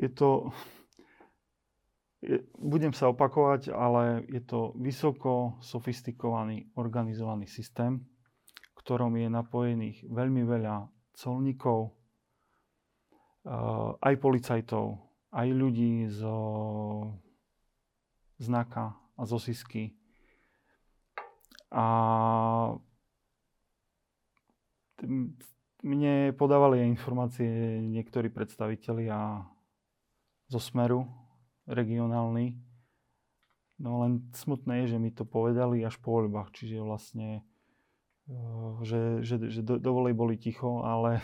Je 0.00 0.08
to... 0.08 0.52
Budem 2.58 2.90
sa 2.90 3.14
opakovať, 3.14 3.70
ale 3.70 4.26
je 4.26 4.42
to 4.42 4.74
vysoko 4.82 5.62
sofistikovaný, 5.62 6.74
organizovaný 6.74 7.46
systém, 7.46 8.02
v 8.02 8.72
ktorom 8.82 9.14
je 9.14 9.30
napojených 9.30 9.98
veľmi 10.10 10.42
veľa 10.42 10.90
colníkov, 11.14 11.86
e, 11.86 11.90
aj 14.02 14.14
policajtov, 14.18 14.98
aj 15.38 15.48
ľudí 15.54 16.10
z 16.10 16.26
znaka 18.42 18.98
a 19.14 19.22
zo 19.22 19.38
Sisky. 19.38 19.94
A 21.70 21.86
mne 25.86 26.34
podávali 26.34 26.82
informácie 26.82 27.78
niektorí 27.86 28.34
predstavitelia 28.34 29.46
zo 30.50 30.58
Smeru, 30.58 31.25
regionálny. 31.66 32.56
No 33.76 34.00
len 34.06 34.24
smutné 34.32 34.86
je, 34.86 34.96
že 34.96 34.98
mi 35.02 35.12
to 35.12 35.28
povedali 35.28 35.84
až 35.84 36.00
po 36.00 36.16
voľbách, 36.16 36.54
čiže 36.56 36.80
vlastne, 36.80 37.44
eh, 38.30 38.72
že, 38.86 39.20
že, 39.20 39.36
že 39.52 39.60
do, 39.60 39.76
dovolej 39.76 40.16
boli 40.16 40.40
ticho, 40.40 40.80
ale 40.80 41.20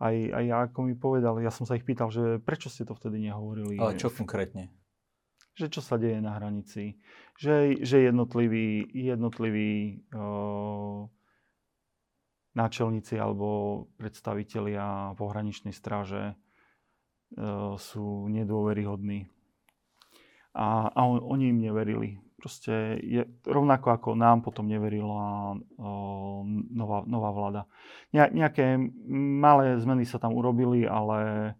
aj, 0.00 0.16
aj 0.32 0.46
ako 0.68 0.78
mi 0.84 0.94
povedal, 0.96 1.40
ja 1.40 1.52
som 1.52 1.64
sa 1.64 1.76
ich 1.76 1.84
pýtal, 1.84 2.12
že 2.12 2.40
prečo 2.40 2.68
ste 2.68 2.84
to 2.84 2.92
vtedy 2.92 3.28
nehovorili. 3.28 3.80
Ale 3.80 3.96
čo 3.96 4.12
konkrétne? 4.12 4.68
Že 5.56 5.66
čo 5.72 5.80
sa 5.80 5.96
deje 5.96 6.20
na 6.20 6.36
hranici. 6.36 7.00
Že, 7.40 7.80
že 7.80 8.04
jednotliví, 8.04 8.92
jednotliví 8.92 10.04
uh, 10.12 11.08
náčelníci 12.52 13.16
alebo 13.16 13.88
predstavitelia 13.96 15.16
pohraničnej 15.16 15.72
stráže 15.72 16.36
uh, 16.36 17.80
sú 17.80 18.28
nedôveryhodní. 18.28 19.32
A, 20.56 20.88
a 20.88 21.00
on, 21.04 21.20
oni 21.20 21.52
im 21.52 21.60
neverili 21.60 22.16
proste 22.46 23.00
je, 23.02 23.26
rovnako 23.42 23.90
ako 23.90 24.08
nám 24.14 24.44
potom 24.44 24.70
neverila 24.70 25.56
o, 25.56 26.44
nová, 26.70 27.02
nová 27.02 27.34
vláda. 27.34 27.62
Ne, 28.14 28.28
nejaké 28.30 28.78
malé 29.42 29.74
zmeny 29.82 30.06
sa 30.06 30.22
tam 30.22 30.36
urobili, 30.36 30.86
ale 30.86 31.52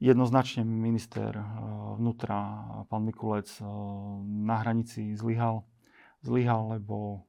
jednoznačne 0.00 0.64
minister 0.64 1.36
vnútra, 2.00 2.64
pán 2.88 3.04
Mikulec, 3.04 3.52
na 4.24 4.56
hranici 4.64 5.12
zlyhal. 5.12 5.68
Zlyhal, 6.24 6.80
lebo 6.80 7.26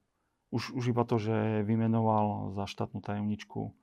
už, 0.56 0.72
už 0.78 0.94
iba 0.94 1.04
to, 1.04 1.20
že 1.20 1.68
vymenoval 1.68 2.54
za 2.56 2.70
štátnu 2.70 3.02
tajomničku 3.04 3.74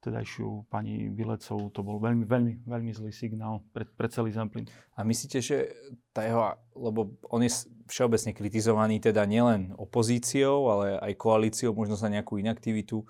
tedajšiu 0.00 0.66
pani 0.72 1.12
Bilecovú. 1.12 1.68
To 1.76 1.84
bol 1.84 2.00
veľmi, 2.00 2.24
veľmi, 2.24 2.52
veľmi 2.64 2.92
zlý 2.96 3.12
signál 3.12 3.60
pre, 3.70 3.84
pre 3.84 4.08
celý 4.08 4.32
Zemplín. 4.32 4.64
A 4.96 5.04
myslíte, 5.04 5.44
že 5.44 5.70
tá 6.16 6.24
jeho, 6.24 6.56
lebo 6.72 7.20
on 7.28 7.44
je 7.44 7.52
všeobecne 7.86 8.32
kritizovaný 8.32 8.98
teda 8.98 9.28
nielen 9.28 9.76
opozíciou, 9.76 10.72
ale 10.72 10.96
aj 10.98 11.12
koalíciou, 11.20 11.76
možno 11.76 12.00
za 12.00 12.08
nejakú 12.08 12.40
inaktivitu. 12.40 13.04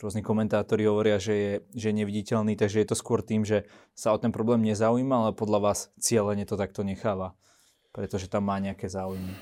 Rôzni 0.00 0.24
komentátori 0.24 0.88
hovoria, 0.88 1.20
že 1.20 1.34
je, 1.36 1.52
že 1.76 1.92
je 1.92 1.98
neviditeľný, 2.00 2.56
takže 2.56 2.80
je 2.80 2.88
to 2.88 2.96
skôr 2.96 3.20
tým, 3.20 3.44
že 3.44 3.68
sa 3.92 4.16
o 4.16 4.18
ten 4.18 4.32
problém 4.32 4.64
nezaujíma, 4.64 5.28
ale 5.28 5.32
podľa 5.36 5.60
vás 5.60 5.92
cieľene 6.00 6.48
to 6.48 6.56
takto 6.56 6.80
necháva, 6.80 7.36
pretože 7.92 8.32
tam 8.32 8.48
má 8.48 8.56
nejaké 8.56 8.88
záujmy. 8.88 9.36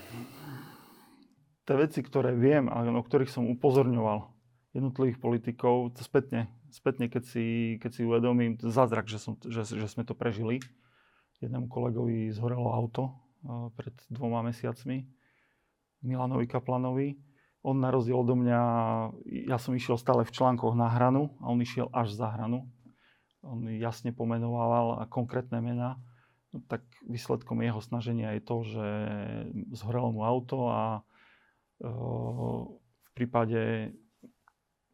Tie 1.63 1.77
veci, 1.79 2.01
ktoré 2.03 2.35
viem 2.35 2.67
a 2.67 2.83
o 2.83 3.05
ktorých 3.07 3.31
som 3.31 3.47
upozorňoval 3.47 4.38
jednotlivých 4.77 5.19
politikov, 5.21 5.97
to 5.97 6.05
spätne 6.05 6.49
spätne, 6.71 7.09
keď 7.09 7.23
si, 7.25 7.47
keď 7.81 7.91
si 7.93 8.03
uvedomím, 8.05 8.61
zázrak, 8.61 9.09
že, 9.09 9.19
som, 9.21 9.37
že, 9.41 9.65
že 9.65 9.87
sme 9.89 10.05
to 10.05 10.13
prežili. 10.13 10.61
Jednému 11.41 11.71
kolegovi 11.71 12.35
zhorelo 12.35 12.75
auto 12.75 13.15
uh, 13.45 13.71
pred 13.73 13.95
dvoma 14.11 14.43
mesiacmi, 14.43 15.07
Milanovi 16.03 16.47
Kaplanovi. 16.47 17.19
On 17.67 17.75
na 17.75 17.91
rozdiel 17.91 18.23
odo 18.23 18.39
mňa, 18.39 18.61
ja 19.51 19.59
som 19.59 19.75
išiel 19.75 19.99
stále 19.99 20.23
v 20.23 20.35
článkoch 20.35 20.79
na 20.79 20.87
hranu 20.95 21.35
a 21.43 21.51
on 21.51 21.59
išiel 21.59 21.91
až 21.91 22.15
za 22.15 22.31
hranu. 22.31 22.71
On 23.43 23.59
jasne 23.67 24.15
pomenoval 24.15 25.07
konkrétne 25.11 25.59
mená. 25.63 25.99
No, 26.55 26.65
tak 26.65 26.87
výsledkom 27.05 27.61
jeho 27.61 27.83
snaženia 27.83 28.33
je 28.39 28.43
to, 28.43 28.57
že 28.65 28.87
zhorelo 29.75 30.15
mu 30.15 30.23
auto 30.25 30.71
a 30.71 31.03
uh, 31.83 32.67
v 33.05 33.11
prípade 33.15 33.93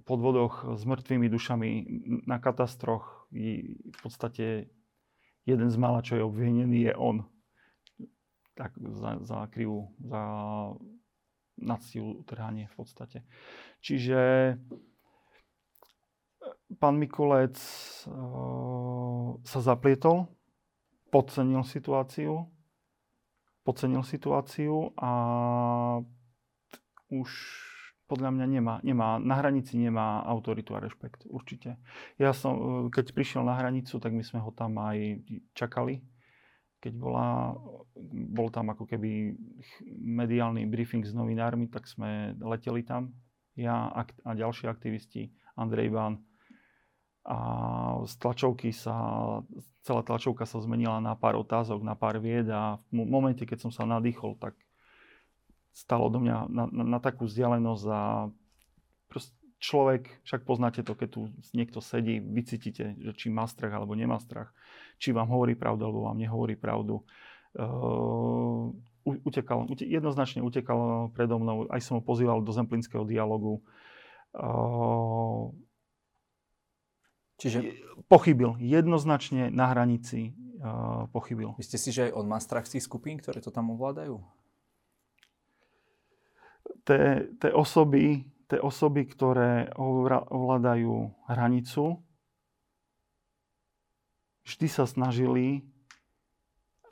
podvodoch 0.05 0.77
s 0.77 0.85
mŕtvými 0.85 1.29
dušami 1.33 1.71
na 2.29 2.37
katastroch 2.37 3.29
v 3.33 3.99
podstate 4.05 4.69
jeden 5.49 5.69
z 5.69 5.77
mála, 5.77 6.05
čo 6.05 6.17
je 6.17 6.23
obvinený, 6.25 6.93
je 6.93 6.95
on. 6.97 7.25
Tak 8.55 8.77
za, 8.79 9.19
za 9.25 9.39
krivú, 9.51 9.93
za 9.99 10.23
nadstilu 11.59 12.23
utrhanie 12.23 12.71
v 12.71 12.75
podstate. 12.75 13.19
Čiže 13.83 14.21
e, 14.21 14.55
pán 16.79 16.99
Mikulec 16.99 17.55
uh, 18.11 19.39
sa 19.47 19.61
zaplietol, 19.63 20.27
podcenil 21.15 21.63
situáciu, 21.63 22.51
podcenil 23.63 24.03
situáciu 24.03 24.91
a 24.99 25.11
už 27.15 27.31
podľa 28.05 28.31
mňa 28.37 28.47
nemá, 28.47 28.75
nemá, 28.85 29.17
na 29.17 29.41
hranici 29.41 29.81
nemá 29.81 30.21
autoritu 30.29 30.77
a 30.77 30.83
rešpekt, 30.85 31.25
určite. 31.29 31.81
Ja 32.21 32.37
som, 32.37 32.53
e, 32.57 32.65
keď 32.93 33.17
prišiel 33.17 33.43
na 33.45 33.57
hranicu, 33.57 33.97
tak 33.97 34.13
my 34.13 34.21
sme 34.21 34.45
ho 34.45 34.53
tam 34.53 34.77
aj 34.77 35.25
čakali. 35.57 36.05
Keď 36.85 36.93
bola, 37.01 37.57
bol 38.13 38.53
tam 38.53 38.69
ako 38.69 38.85
keby 38.85 39.33
mediálny 40.05 40.69
briefing 40.69 41.01
s 41.01 41.17
novinármi, 41.17 41.73
tak 41.73 41.89
sme 41.89 42.37
leteli 42.37 42.85
tam. 42.85 43.17
Ja 43.57 43.89
a 43.89 44.31
ďalší 44.37 44.69
aktivisti, 44.69 45.33
Andrej 45.57 45.89
Bán. 45.89 46.21
A 47.25 47.39
z 48.05 48.21
tlačovky 48.21 48.69
sa, 48.69 48.93
celá 49.81 50.05
tlačovka 50.05 50.45
sa 50.45 50.61
zmenila 50.61 51.01
na 51.01 51.17
pár 51.17 51.41
otázok, 51.41 51.81
na 51.81 51.97
pár 51.97 52.21
vied 52.21 52.53
a 52.53 52.77
v 52.93 53.09
momente, 53.09 53.49
keď 53.49 53.65
som 53.65 53.73
sa 53.73 53.89
nadýchol, 53.89 54.37
tak 54.37 54.53
stalo 55.75 56.07
do 56.09 56.23
mňa 56.23 56.37
na, 56.49 56.65
na, 56.71 56.85
na 56.97 56.99
takú 57.03 57.27
vzdialenosť 57.27 57.85
a 57.91 58.31
človek, 59.65 60.21
však 60.29 60.45
poznáte 60.45 60.85
to, 60.85 60.93
keď 60.93 61.09
tu 61.09 61.21
niekto 61.57 61.81
sedí, 61.81 62.21
vycítite, 62.21 63.01
že 63.01 63.13
či 63.17 63.33
má 63.33 63.49
strach 63.49 63.73
alebo 63.73 63.97
nemá 63.97 64.21
strach, 64.21 64.53
či 65.01 65.11
vám 65.11 65.33
hovorí 65.33 65.57
pravdu 65.57 65.89
alebo 65.89 66.05
vám 66.05 66.21
nehovorí 66.21 66.53
pravdu. 66.55 67.01
Uh, 67.55 68.77
utekal, 69.05 69.65
ute, 69.65 69.89
jednoznačne 69.89 70.45
utekal 70.45 71.09
predo 71.17 71.41
mnou, 71.41 71.65
aj 71.73 71.81
som 71.81 71.97
ho 71.97 72.03
pozýval 72.05 72.45
do 72.45 72.53
zemplínskeho 72.53 73.09
dialogu. 73.09 73.65
Uh, 74.37 75.49
Čiže... 77.35 77.83
Pochybil. 78.07 78.55
Jednoznačne 78.63 79.51
na 79.51 79.67
hranici 79.75 80.39
uh, 80.63 81.11
pochybil. 81.11 81.57
Myslíte 81.59 81.81
si, 81.83 81.91
že 81.91 82.11
aj 82.11 82.13
on 82.15 82.27
má 82.31 82.39
strach 82.39 82.69
z 82.69 82.79
tých 82.79 82.87
skupín, 82.87 83.19
ktoré 83.19 83.43
to 83.43 83.51
tam 83.51 83.75
ovládajú? 83.75 84.23
Tie 86.85 87.51
osoby, 87.57 88.29
te 88.45 88.61
osoby, 88.61 89.09
ktoré 89.09 89.73
ovládajú 90.29 91.17
hranicu, 91.33 92.05
vždy 94.45 94.67
sa 94.69 94.85
snažili 94.85 95.65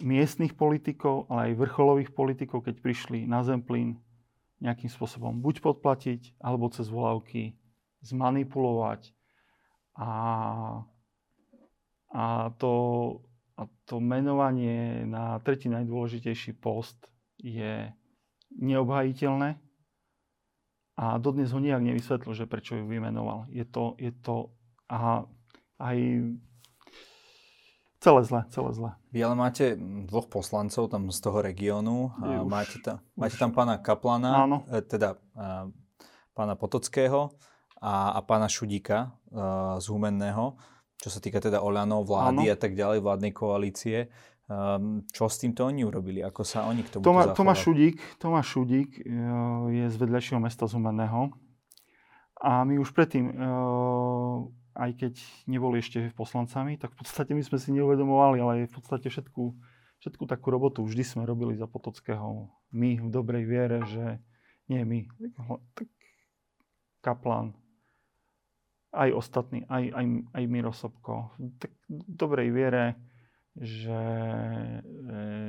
miestnych 0.00 0.56
politikov, 0.56 1.28
ale 1.30 1.52
aj 1.52 1.60
vrcholových 1.60 2.10
politikov, 2.16 2.64
keď 2.66 2.80
prišli 2.82 3.28
na 3.28 3.44
Zemplín, 3.46 4.00
nejakým 4.62 4.90
spôsobom 4.90 5.42
buď 5.42 5.62
podplatiť, 5.62 6.38
alebo 6.40 6.70
cez 6.70 6.88
volávky 6.88 7.54
zmanipulovať. 8.02 9.10
A, 9.98 10.10
a, 12.14 12.24
to, 12.56 12.72
a 13.58 13.62
to 13.84 14.00
menovanie 14.00 15.04
na 15.04 15.38
tretí 15.44 15.68
najdôležitejší 15.68 16.56
post 16.58 16.98
je 17.38 17.90
neobhajiteľné 18.56 19.61
a 20.96 21.16
dodnes 21.16 21.52
ho 21.52 21.60
nijak 21.60 21.80
nevysvetlil, 21.80 22.32
že 22.36 22.50
prečo 22.50 22.76
ju 22.76 22.84
vymenoval. 22.84 23.48
Je 23.48 23.64
to, 23.64 23.96
je 23.96 24.12
to 24.12 24.52
a 24.92 25.24
aj 25.80 25.96
celé 28.02 28.20
zle, 28.28 28.40
celé 28.52 28.70
zle. 28.76 28.90
Vy 29.14 29.18
ale 29.24 29.34
máte 29.38 29.78
dvoch 30.04 30.28
poslancov 30.28 30.90
tam 30.92 31.08
z 31.08 31.18
toho 31.22 31.38
regiónu. 31.40 32.12
A 32.20 32.44
už, 32.44 32.50
máte, 32.50 32.76
tam, 32.82 33.00
už. 33.16 33.18
máte 33.18 33.36
tam 33.38 33.50
pána 33.56 33.78
Kaplana, 33.80 34.44
Áno. 34.44 34.68
E, 34.68 34.82
teda 34.82 35.16
a, 35.32 35.70
pána 36.36 36.54
Potockého 36.58 37.38
a, 37.80 38.18
a 38.18 38.20
pána 38.20 38.50
Šudíka 38.50 39.16
a, 39.32 39.78
z 39.80 39.86
Humenného, 39.88 40.60
čo 41.00 41.08
sa 41.08 41.22
týka 41.22 41.40
teda 41.40 41.64
Oľanov, 41.64 42.04
vlády 42.04 42.50
Áno. 42.50 42.54
a 42.54 42.56
tak 42.58 42.76
ďalej, 42.76 42.98
vládnej 43.00 43.32
koalície. 43.32 44.12
Um, 44.50 45.06
čo 45.14 45.30
s 45.30 45.38
týmto 45.38 45.64
oni 45.64 45.86
urobili? 45.86 46.18
Ako 46.18 46.42
sa 46.42 46.66
oni 46.66 46.82
k 46.82 46.98
tomu 46.98 47.06
Toma, 47.06 47.30
Tomáš 47.30 47.62
Šudík, 47.62 47.96
Tomáš 48.18 48.58
Šudík 48.58 49.00
uh, 49.00 49.70
je 49.70 49.86
z 49.86 49.96
vedľajšieho 49.96 50.42
mesta 50.42 50.66
z 50.66 50.74
Humenného. 50.76 51.30
A 52.42 52.66
my 52.66 52.74
už 52.82 52.90
predtým, 52.90 53.30
uh, 53.30 54.50
aj 54.74 54.90
keď 54.98 55.14
neboli 55.46 55.78
ešte 55.78 56.10
poslancami, 56.18 56.74
tak 56.74 56.90
v 56.92 57.06
podstate 57.06 57.38
my 57.38 57.42
sme 57.46 57.58
si 57.62 57.70
neuvedomovali, 57.70 58.38
ale 58.42 58.52
v 58.66 58.74
podstate 58.74 59.14
všetku, 59.14 59.42
všetku 60.02 60.26
takú 60.26 60.50
robotu 60.50 60.82
vždy 60.82 61.06
sme 61.06 61.22
robili 61.22 61.54
za 61.54 61.70
Potockého. 61.70 62.50
My 62.74 62.98
v 62.98 63.08
dobrej 63.14 63.46
viere, 63.46 63.78
že 63.86 64.18
nie 64.66 64.82
my, 64.82 65.06
tak 65.78 65.86
Kaplan, 66.98 67.54
aj 68.92 69.10
ostatní, 69.16 69.64
aj, 69.66 69.90
aj, 69.90 70.06
aj 70.34 70.42
Miro 70.46 70.72
Sobko. 70.74 71.32
Tak 71.58 71.72
v 71.88 72.14
dobrej 72.14 72.50
viere, 72.52 72.94
že 73.52 74.00
e, 74.00 74.80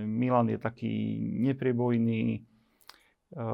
Milan 0.03 0.51
je 0.51 0.59
taký 0.59 0.91
nepriebojný, 1.39 2.23
e, 2.35 3.45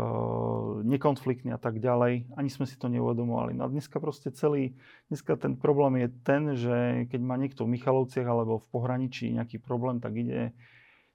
nekonfliktný 0.83 1.53
a 1.53 1.62
tak 1.62 1.77
ďalej. 1.77 2.33
Ani 2.33 2.49
sme 2.49 2.65
si 2.65 2.73
to 2.81 2.89
neuvedomovali. 2.89 3.53
No 3.53 3.69
a 3.69 3.71
dneska 3.71 4.01
proste 4.01 4.33
celý, 4.33 4.73
dneska 5.13 5.38
ten 5.38 5.53
problém 5.53 6.01
je 6.01 6.09
ten, 6.25 6.43
že 6.57 6.77
keď 7.13 7.21
má 7.21 7.38
niekto 7.38 7.69
v 7.69 7.77
Michalovciach 7.77 8.25
alebo 8.25 8.57
v 8.57 8.69
pohraničí 8.73 9.29
nejaký 9.38 9.62
problém, 9.62 10.01
tak 10.01 10.17
ide, 10.17 10.57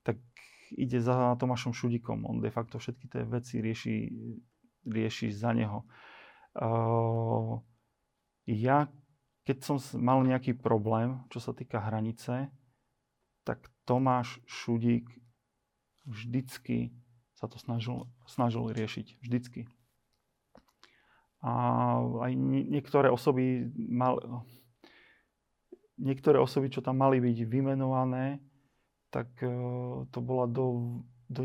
tak 0.06 0.22
ide 0.70 1.02
za 1.02 1.34
Tomášom 1.34 1.74
Šudikom. 1.74 2.22
On 2.30 2.38
de 2.38 2.54
facto 2.54 2.78
všetky 2.78 3.10
tie 3.10 3.22
veci 3.26 3.58
rieši, 3.58 3.96
rieši 4.86 5.26
za 5.34 5.50
neho. 5.50 5.82
Uh, 6.54 7.58
ja, 8.46 8.86
keď 9.42 9.56
som 9.66 9.76
mal 9.98 10.22
nejaký 10.22 10.54
problém, 10.54 11.18
čo 11.34 11.42
sa 11.42 11.50
týka 11.50 11.82
hranice, 11.82 12.46
tak 13.44 13.68
Tomáš 13.84 14.40
Šudík 14.48 15.08
vždycky 16.08 16.92
sa 17.36 17.46
to 17.46 17.60
snažil, 17.60 18.08
snažil 18.24 18.72
riešiť. 18.72 19.20
Vždycky. 19.20 19.68
A 21.44 21.52
aj 22.24 22.32
niektoré 22.40 23.12
osoby 23.12 23.68
mal, 23.76 24.16
niektoré 26.00 26.40
osoby, 26.40 26.72
čo 26.72 26.80
tam 26.80 27.04
mali 27.04 27.20
byť 27.20 27.44
vymenované, 27.44 28.40
tak 29.12 29.28
e, 29.44 29.52
to 30.08 30.18
bola 30.24 30.48
do, 30.48 30.98
do 31.28 31.44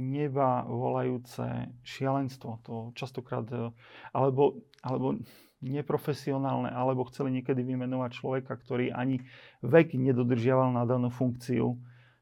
neba 0.00 0.64
volajúce 0.64 1.44
šialenstvo. 1.84 2.64
To 2.64 2.74
častokrát, 2.96 3.44
e, 3.52 3.68
alebo, 4.16 4.64
alebo 4.80 5.20
neprofesionálne, 5.58 6.70
alebo 6.70 7.06
chceli 7.10 7.34
niekedy 7.40 7.66
vymenovať 7.66 8.10
človeka, 8.14 8.54
ktorý 8.54 8.94
ani 8.94 9.26
vek 9.62 9.98
nedodržiaval 9.98 10.70
na 10.70 10.86
danú 10.86 11.10
funkciu. 11.10 11.78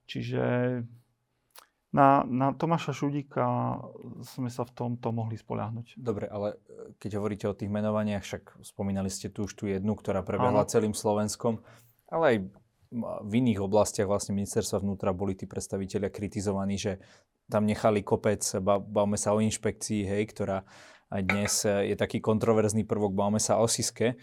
Čiže 0.09 0.43
na, 1.97 2.25
na 2.29 2.53
Tomáša 2.53 2.93
Šudíka 2.93 3.81
sme 4.21 4.53
sa 4.53 4.69
v 4.69 4.73
tomto 4.73 5.13
mohli 5.17 5.41
spoľahnúť. 5.41 5.97
Dobre, 5.97 6.29
ale 6.29 6.61
e, 6.69 6.97
keď 7.01 7.11
hovoríte 7.17 7.47
o 7.49 7.57
tých 7.57 7.73
menovaniach, 7.73 8.21
však 8.21 8.61
spomínali 8.61 9.09
ste 9.09 9.33
tu 9.33 9.49
už 9.49 9.53
tú 9.57 9.65
jednu, 9.65 9.97
ktorá 9.97 10.21
prebehla 10.21 10.65
Áno. 10.65 10.69
celým 10.69 10.93
Slovenskom, 10.93 11.65
ale 12.13 12.25
aj 12.29 12.37
v 13.23 13.33
iných 13.43 13.61
oblastiach 13.65 14.07
vlastne 14.07 14.37
ministerstva 14.37 14.85
vnútra 14.85 15.11
boli 15.11 15.35
tí 15.35 15.49
predstavitelia 15.49 16.13
kritizovaní, 16.13 16.79
že 16.79 17.03
tam 17.51 17.67
nechali 17.67 18.03
kopec, 18.03 18.43
bavme 18.63 19.19
sa 19.19 19.35
o 19.35 19.43
inšpekcii, 19.43 20.07
hej, 20.07 20.23
ktorá 20.35 20.67
aj 21.17 21.23
dnes 21.25 21.53
je 21.65 21.97
taký 21.97 22.21
kontroverzný 22.21 22.85
prvok, 22.85 23.17
bavme 23.17 23.41
sa 23.41 23.57
o 23.57 23.65
Siske. 23.65 24.21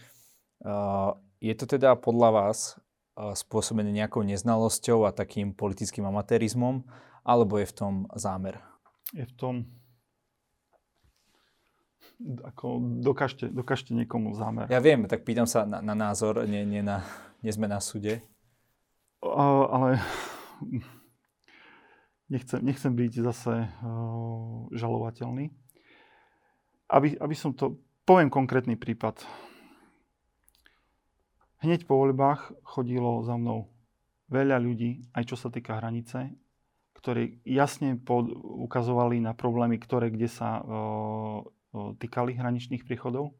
Je 1.42 1.54
to 1.58 1.64
teda 1.66 1.98
podľa 1.98 2.30
vás 2.30 2.78
spôsobené 3.14 3.90
nejakou 3.90 4.22
neznalosťou 4.22 5.06
a 5.06 5.14
takým 5.14 5.54
politickým 5.54 6.06
amatérizmom, 6.06 6.86
alebo 7.26 7.58
je 7.58 7.66
v 7.66 7.74
tom 7.74 7.94
zámer? 8.14 8.62
Je 9.10 9.26
v 9.26 9.34
tom 9.34 9.54
ako 12.46 12.78
dokážte, 13.02 13.50
dokážte 13.50 13.90
niekomu 13.90 14.38
zámer. 14.38 14.70
Ja 14.70 14.78
viem, 14.78 15.10
tak 15.10 15.26
pýtam 15.26 15.50
sa 15.50 15.66
na, 15.66 15.82
na 15.82 15.98
názor, 15.98 16.46
nie, 16.46 16.62
nie, 16.62 16.80
na, 16.80 17.02
nie 17.42 17.50
sme 17.50 17.66
na 17.66 17.82
súde. 17.82 18.22
Uh, 19.18 19.66
ale 19.68 19.88
nechcem, 22.30 22.62
nechcem 22.62 22.94
byť 22.94 23.12
zase 23.18 23.66
uh, 23.66 24.70
žalovateľný 24.70 25.50
aby, 26.90 27.16
aby 27.18 27.36
som 27.36 27.54
to... 27.54 27.80
Poviem 28.04 28.28
konkrétny 28.28 28.76
prípad. 28.76 29.24
Hneď 31.64 31.88
po 31.88 31.96
voľbách 31.96 32.52
chodilo 32.60 33.24
za 33.24 33.40
mnou 33.40 33.72
veľa 34.28 34.60
ľudí, 34.60 35.08
aj 35.16 35.32
čo 35.32 35.36
sa 35.40 35.48
týka 35.48 35.80
hranice, 35.80 36.36
ktorí 37.00 37.40
jasne 37.48 37.96
pod, 37.96 38.28
ukazovali 38.68 39.24
na 39.24 39.32
problémy, 39.32 39.80
ktoré 39.80 40.12
kde 40.12 40.28
sa 40.28 40.60
o, 40.60 40.68
o, 40.68 40.76
týkali 41.96 42.36
hraničných 42.36 42.84
príchodov. 42.84 43.32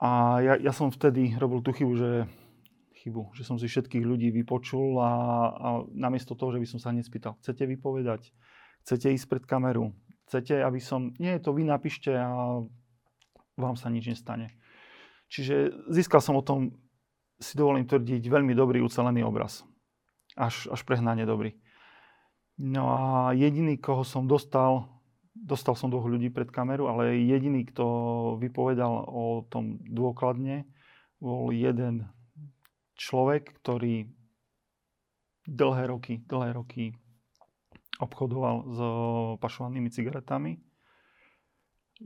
A 0.00 0.40
ja, 0.40 0.56
ja 0.56 0.72
som 0.72 0.88
vtedy 0.88 1.36
robil 1.36 1.60
tú 1.60 1.76
chybu, 1.76 1.92
že 2.00 2.10
chybu, 3.04 3.36
že 3.36 3.44
som 3.44 3.60
si 3.60 3.68
všetkých 3.68 4.08
ľudí 4.08 4.32
vypočul 4.32 4.96
a, 4.96 5.12
a 5.52 5.68
namiesto 5.92 6.32
toho, 6.32 6.56
že 6.56 6.60
by 6.64 6.66
som 6.72 6.80
sa 6.80 6.96
hneď 6.96 7.12
chcete 7.12 7.64
vypovedať, 7.68 8.32
chcete 8.88 9.12
ísť 9.12 9.26
pred 9.28 9.44
kameru, 9.44 9.92
chcete, 10.32 10.64
aby 10.64 10.80
som... 10.80 11.12
Nie, 11.20 11.36
to 11.36 11.52
vy 11.52 11.68
napíšte 11.68 12.08
a 12.08 12.64
vám 13.60 13.76
sa 13.76 13.92
nič 13.92 14.08
nestane. 14.08 14.48
Čiže 15.28 15.84
získal 15.92 16.24
som 16.24 16.40
o 16.40 16.46
tom, 16.46 16.72
si 17.36 17.52
dovolím 17.60 17.84
tvrdiť, 17.84 18.24
veľmi 18.24 18.56
dobrý 18.56 18.80
ucelený 18.80 19.28
obraz. 19.28 19.60
Až, 20.32 20.72
až 20.72 20.80
prehnane 20.88 21.28
dobrý. 21.28 21.52
No 22.56 22.88
a 22.96 23.36
jediný, 23.36 23.76
koho 23.76 24.08
som 24.08 24.24
dostal, 24.24 24.88
dostal 25.36 25.76
som 25.76 25.92
dvoch 25.92 26.08
ľudí 26.08 26.32
pred 26.32 26.48
kameru, 26.48 26.88
ale 26.88 27.20
jediný, 27.20 27.68
kto 27.68 27.84
vypovedal 28.40 29.04
o 29.04 29.44
tom 29.52 29.84
dôkladne, 29.84 30.64
bol 31.20 31.52
jeden 31.52 32.08
človek, 32.96 33.52
ktorý 33.60 34.08
dlhé 35.44 35.84
roky, 35.92 36.14
dlhé 36.24 36.56
roky 36.56 36.96
obchodoval 38.02 38.56
s 38.66 38.78
pašovanými 39.38 39.88
cigaretami, 39.94 40.58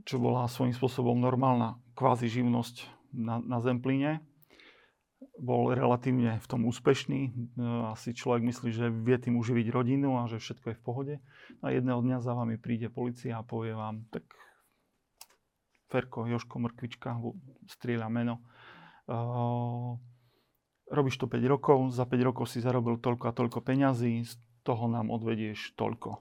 čo 0.05 0.21
bola 0.21 0.45
svojím 0.45 0.77
spôsobom 0.77 1.17
normálna 1.17 1.81
kvázi 1.97 2.29
živnosť 2.29 2.85
na, 3.17 3.41
na 3.41 3.57
Zemplíne. 3.57 4.21
Bol 5.41 5.73
relatívne 5.73 6.37
v 6.37 6.47
tom 6.49 6.69
úspešný. 6.69 7.33
Asi 7.89 8.13
človek 8.13 8.45
myslí, 8.45 8.69
že 8.69 8.93
vie 8.93 9.17
tým 9.17 9.41
uživiť 9.41 9.73
rodinu 9.73 10.21
a 10.21 10.29
že 10.29 10.37
všetko 10.37 10.73
je 10.73 10.77
v 10.77 10.85
pohode. 10.85 11.15
A 11.65 11.73
jedného 11.73 12.01
dňa 12.05 12.21
za 12.21 12.37
vami 12.37 12.61
príde 12.61 12.93
policia 12.93 13.41
a 13.41 13.45
povie 13.45 13.73
vám, 13.73 14.05
tak 14.13 14.29
Ferko, 15.89 16.29
Joško, 16.29 16.61
Mrkvička, 16.61 17.17
strieľa 17.65 18.09
meno. 18.13 18.45
Uh, 19.07 19.95
robíš 20.91 21.19
to 21.19 21.31
5 21.31 21.39
rokov, 21.47 21.77
za 21.95 22.03
5 22.03 22.27
rokov 22.27 22.45
si 22.51 22.59
zarobil 22.59 22.99
toľko 22.99 23.31
a 23.31 23.35
toľko 23.35 23.59
peňazí, 23.63 24.23
toho 24.67 24.91
nám 24.91 25.07
odvedieš 25.07 25.71
toľko. 25.79 26.19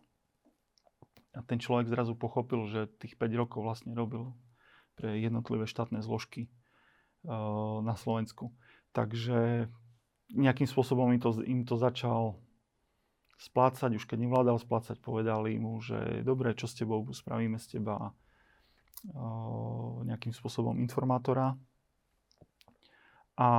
A 1.34 1.42
ten 1.42 1.58
človek 1.58 1.90
zrazu 1.90 2.14
pochopil, 2.14 2.62
že 2.70 2.86
tých 3.02 3.18
5 3.18 3.42
rokov 3.42 3.66
vlastne 3.66 3.92
robil 3.92 4.30
pre 4.94 5.18
jednotlivé 5.18 5.66
štátne 5.66 5.98
zložky 6.00 6.48
na 7.82 7.92
Slovensku. 7.98 8.54
Takže 8.94 9.68
nejakým 10.30 10.64
spôsobom 10.64 11.10
im 11.12 11.20
to, 11.20 11.42
im 11.42 11.66
to 11.66 11.74
začal 11.76 12.38
splácať, 13.36 14.00
už 14.00 14.08
keď 14.08 14.24
nevládal 14.24 14.56
splácať, 14.56 14.96
povedali 15.02 15.60
mu, 15.60 15.76
že 15.84 16.24
dobre, 16.24 16.56
čo 16.56 16.64
s 16.64 16.78
tebou, 16.78 17.04
spravíme 17.12 17.60
z 17.60 17.76
teba 17.76 18.16
nejakým 20.08 20.32
spôsobom 20.32 20.80
informátora. 20.80 21.52
A, 23.36 23.50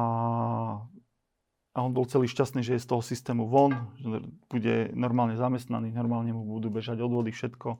a 1.77 1.85
on 1.85 1.93
bol 1.93 2.09
celý 2.09 2.25
šťastný, 2.25 2.65
že 2.65 2.75
je 2.75 2.83
z 2.83 2.89
toho 2.89 3.05
systému 3.05 3.45
von, 3.45 3.93
že 4.01 4.25
bude 4.49 4.89
normálne 4.97 5.37
zamestnaný, 5.37 5.93
normálne 5.93 6.33
mu 6.33 6.41
budú 6.41 6.73
bežať 6.73 6.97
odvody, 7.05 7.29
všetko. 7.29 7.77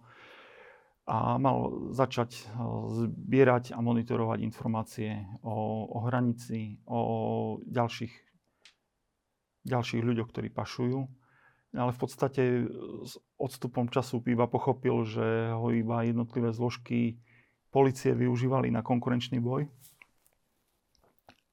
A 1.10 1.42
mal 1.42 1.90
začať 1.98 2.46
zbierať 2.94 3.74
a 3.74 3.82
monitorovať 3.82 4.44
informácie 4.46 5.26
o, 5.42 5.90
o 5.90 5.98
hranici, 6.06 6.78
o 6.86 7.00
ďalších, 7.66 8.14
ďalších 9.66 10.04
ľuďoch, 10.06 10.30
ktorí 10.30 10.54
pašujú 10.54 11.10
ale 11.76 11.92
v 11.92 12.00
podstate 12.00 12.44
s 13.04 13.20
odstupom 13.38 13.92
času 13.92 14.24
iba 14.26 14.50
pochopil, 14.50 15.04
že 15.04 15.54
ho 15.54 15.70
iba 15.70 16.08
jednotlivé 16.08 16.50
zložky 16.56 17.22
policie 17.70 18.16
využívali 18.16 18.72
na 18.72 18.82
konkurenčný 18.82 19.38
boj. 19.44 19.68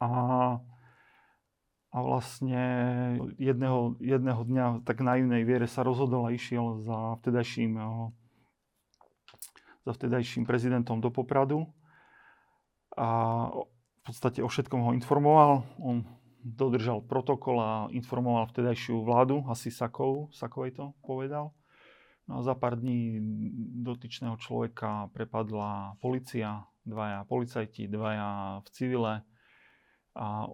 A, 0.00 0.08
a 1.94 2.02
vlastne 2.02 2.62
jedného, 3.38 3.94
jedného 4.02 4.42
dňa 4.42 4.66
tak 4.82 4.98
na 4.98 5.14
naivnej 5.14 5.46
viere 5.46 5.70
sa 5.70 5.86
rozhodol 5.86 6.26
a 6.26 6.34
išiel 6.34 6.82
za 6.82 7.22
vtedajším, 7.22 7.78
za 9.86 9.92
vtedajším 9.94 10.42
prezidentom 10.42 10.98
do 10.98 11.14
Popradu. 11.14 11.70
A 12.98 13.46
v 13.54 14.00
podstate 14.02 14.42
o 14.42 14.50
všetkom 14.50 14.80
ho 14.82 14.90
informoval. 14.90 15.62
On 15.78 16.02
dodržal 16.42 16.98
protokol 17.06 17.56
a 17.62 17.70
informoval 17.94 18.50
vtedajšiu 18.50 19.00
vládu, 19.06 19.46
asi 19.46 19.70
Sakov, 19.70 20.34
Sakovej 20.34 20.74
to 20.74 20.84
povedal. 21.06 21.54
No 22.26 22.40
a 22.40 22.44
za 22.44 22.58
pár 22.58 22.74
dní 22.74 23.22
dotyčného 23.86 24.34
človeka 24.42 25.14
prepadla 25.14 25.94
policia, 26.02 26.66
dvaja 26.82 27.22
policajti, 27.30 27.86
dvaja 27.86 28.60
v 28.60 28.68
civile 28.74 29.14
a 30.18 30.50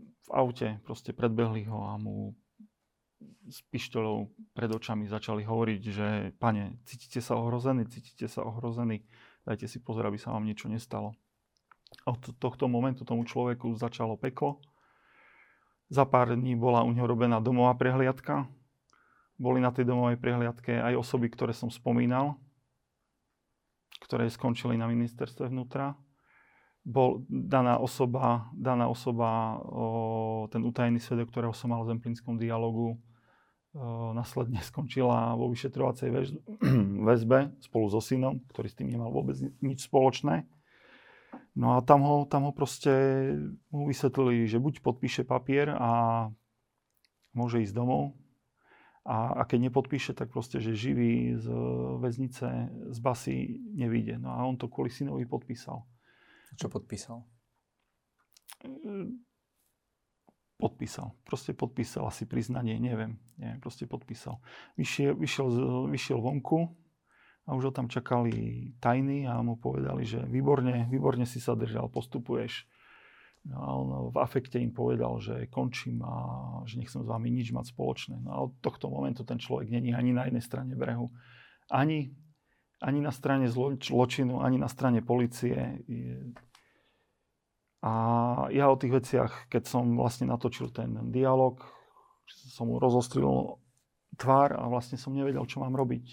v 0.00 0.28
aute 0.32 0.80
proste 0.84 1.12
predbehli 1.14 1.68
ho 1.68 1.90
a 1.90 1.98
mu 2.00 2.32
s 3.50 3.60
pištoľou 3.68 4.32
pred 4.56 4.70
očami 4.72 5.04
začali 5.04 5.44
hovoriť, 5.44 5.82
že 5.84 6.06
pane, 6.40 6.80
cítite 6.88 7.20
sa 7.20 7.36
ohrození, 7.36 7.84
cítite 7.90 8.30
sa 8.30 8.46
ohrození, 8.46 9.04
dajte 9.44 9.68
si 9.68 9.82
pozor, 9.82 10.08
aby 10.08 10.16
sa 10.16 10.32
vám 10.32 10.46
niečo 10.46 10.70
nestalo 10.70 11.12
od 12.06 12.20
tohto 12.38 12.70
momentu 12.70 13.02
tomu 13.02 13.26
človeku 13.26 13.74
začalo 13.74 14.14
peklo. 14.14 14.62
Za 15.90 16.06
pár 16.06 16.30
dní 16.38 16.54
bola 16.54 16.86
u 16.86 16.94
neho 16.94 17.06
robená 17.06 17.42
domová 17.42 17.74
prehliadka. 17.74 18.46
Boli 19.40 19.58
na 19.58 19.74
tej 19.74 19.88
domovej 19.88 20.20
prehliadke 20.20 20.78
aj 20.78 21.00
osoby, 21.00 21.32
ktoré 21.32 21.50
som 21.50 21.72
spomínal, 21.72 22.38
ktoré 24.04 24.30
skončili 24.30 24.78
na 24.78 24.86
ministerstve 24.86 25.50
vnútra. 25.50 25.98
Bol 26.90 27.22
daná 27.30 27.78
osoba, 27.78 28.50
daná 28.50 28.90
osoba 28.90 29.62
o, 29.62 30.50
ten 30.50 30.66
utajený 30.66 30.98
svedok, 30.98 31.30
ktorého 31.30 31.54
som 31.54 31.70
mal 31.70 31.86
v 31.86 31.94
Zemplínskom 31.94 32.34
dialogu, 32.34 32.98
o, 33.70 34.10
následne 34.10 34.58
skončila 34.70 35.38
vo 35.38 35.46
vyšetrovacej 35.54 36.10
väzbe 37.08 37.54
spolu 37.62 37.86
so 37.86 38.02
synom, 38.02 38.42
ktorý 38.50 38.66
s 38.66 38.78
tým 38.78 38.90
nemal 38.90 39.14
vôbec 39.14 39.38
nič 39.62 39.86
spoločné. 39.86 40.50
No 41.54 41.78
a 41.78 41.82
tam 41.82 42.02
ho, 42.02 42.26
tam 42.26 42.50
ho 42.50 42.52
proste 42.54 42.90
mu 43.70 43.86
vysvetlili, 43.86 44.50
že 44.50 44.58
buď 44.58 44.82
podpíše 44.82 45.22
papier 45.22 45.70
a 45.70 46.26
môže 47.30 47.62
ísť 47.62 47.74
domov, 47.74 48.18
a, 49.00 49.40
a 49.40 49.42
keď 49.48 49.72
nepodpíše, 49.72 50.12
tak 50.12 50.28
proste, 50.28 50.60
že 50.60 50.76
živý 50.76 51.32
z 51.40 51.48
väznice, 51.98 52.46
z 52.92 52.98
basy 53.00 53.56
nevíde. 53.72 54.20
No 54.20 54.36
a 54.36 54.44
on 54.44 54.60
to 54.60 54.68
kvôli 54.68 54.92
synovi 54.92 55.24
podpísal. 55.24 55.82
Čo 56.56 56.66
podpísal? 56.70 57.22
Podpísal. 60.60 61.16
Proste 61.24 61.56
podpísal 61.56 62.08
asi 62.08 62.28
priznanie, 62.28 62.76
neviem. 62.76 63.16
neviem 63.40 63.60
proste 63.60 63.88
podpísal. 63.88 64.42
Vyšiel, 64.76 65.16
vyšiel, 65.16 65.48
vyšiel 65.88 66.18
vonku, 66.20 66.68
a 67.50 67.58
už 67.58 67.64
ho 67.66 67.72
tam 67.74 67.90
čakali 67.90 68.70
tajní 68.78 69.26
a 69.26 69.42
mu 69.42 69.58
povedali, 69.58 70.06
že 70.06 70.22
výborne, 70.22 70.86
výborne 70.86 71.26
si 71.26 71.42
sa 71.42 71.58
držal, 71.58 71.90
postupuješ. 71.90 72.62
No 73.42 73.56
a 73.56 73.68
on 73.74 73.88
v 74.14 74.16
afekte 74.22 74.60
im 74.62 74.70
povedal, 74.70 75.18
že 75.18 75.48
končím 75.50 76.04
a 76.06 76.14
že 76.68 76.78
nechcem 76.78 77.02
s 77.02 77.08
vami 77.08 77.32
nič 77.32 77.50
mať 77.50 77.72
spoločné. 77.72 78.22
No 78.22 78.30
a 78.30 78.38
od 78.46 78.60
tohto 78.62 78.86
momentu 78.86 79.26
ten 79.26 79.42
človek 79.42 79.66
není 79.66 79.96
ani 79.96 80.14
na 80.14 80.30
jednej 80.30 80.44
strane 80.46 80.76
brehu, 80.78 81.10
ani, 81.72 82.14
ani 82.80 83.00
na 83.04 83.12
strane 83.12 83.48
zločinu, 83.48 84.40
ani 84.40 84.56
na 84.56 84.68
strane 84.68 85.04
policie. 85.04 85.84
A 87.80 87.92
ja 88.52 88.68
o 88.68 88.80
tých 88.80 88.92
veciach, 88.92 89.32
keď 89.52 89.62
som 89.68 89.96
vlastne 89.96 90.28
natočil 90.28 90.72
ten 90.72 91.12
dialog, 91.12 91.60
som 92.28 92.68
mu 92.68 92.80
rozostril 92.80 93.60
tvár 94.16 94.56
a 94.56 94.68
vlastne 94.68 95.00
som 95.00 95.16
nevedel, 95.16 95.44
čo 95.44 95.60
mám 95.60 95.76
robiť 95.76 96.06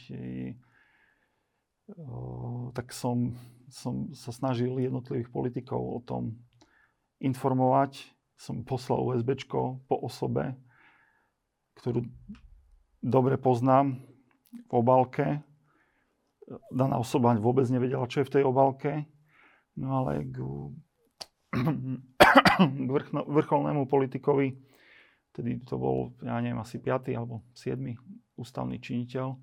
tak 2.76 2.91
som, 2.91 3.32
som 3.72 4.11
sa 4.11 4.36
snažil 4.36 4.76
jednotlivých 4.76 5.32
politikov 5.32 5.80
o 5.80 5.99
tom 6.03 6.36
informovať. 7.24 8.11
Som 8.38 8.61
poslal 8.68 9.01
USB 9.01 9.34
po 9.89 9.95
osobe, 9.97 10.53
ktorú 11.82 12.05
dobre 13.01 13.39
poznám 13.39 13.97
v 14.70 14.72
obálke. 14.78 15.41
Daná 16.72 16.95
osoba 16.95 17.36
vôbec 17.36 17.68
nevedela, 17.68 18.08
čo 18.08 18.24
je 18.24 18.28
v 18.32 18.34
tej 18.39 18.43
obálke. 18.48 19.04
No 19.76 20.04
ale 20.04 20.24
k, 20.24 20.38
k 22.88 22.89
vrchno, 22.89 23.28
vrcholnému 23.28 23.86
politikovi, 23.86 24.56
tedy 25.36 25.60
to 25.68 25.76
bol, 25.76 26.16
ja 26.24 26.39
neviem, 26.39 26.58
asi 26.58 26.80
5. 26.80 27.12
alebo 27.14 27.43
7. 27.54 27.78
ústavný 28.39 28.80
činiteľ, 28.80 29.36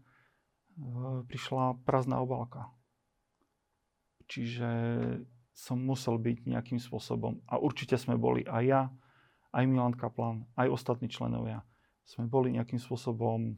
Eh, 0.74 1.18
prišla 1.30 1.86
prázdna 1.86 2.18
obálka. 2.18 2.66
Čiže 4.26 4.70
som 5.54 5.78
musel 5.78 6.18
byť 6.18 6.50
nejakým 6.50 6.82
spôsobom, 6.82 7.38
a 7.46 7.62
určite 7.62 7.94
sme 7.94 8.18
boli 8.18 8.42
aj 8.42 8.64
ja, 8.66 8.82
aj 9.54 9.64
Milan 9.70 9.94
Kaplan, 9.94 10.50
aj 10.58 10.74
ostatní 10.74 11.06
členovia, 11.06 11.62
sme 12.02 12.26
boli 12.26 12.50
nejakým 12.50 12.82
spôsobom 12.82 13.54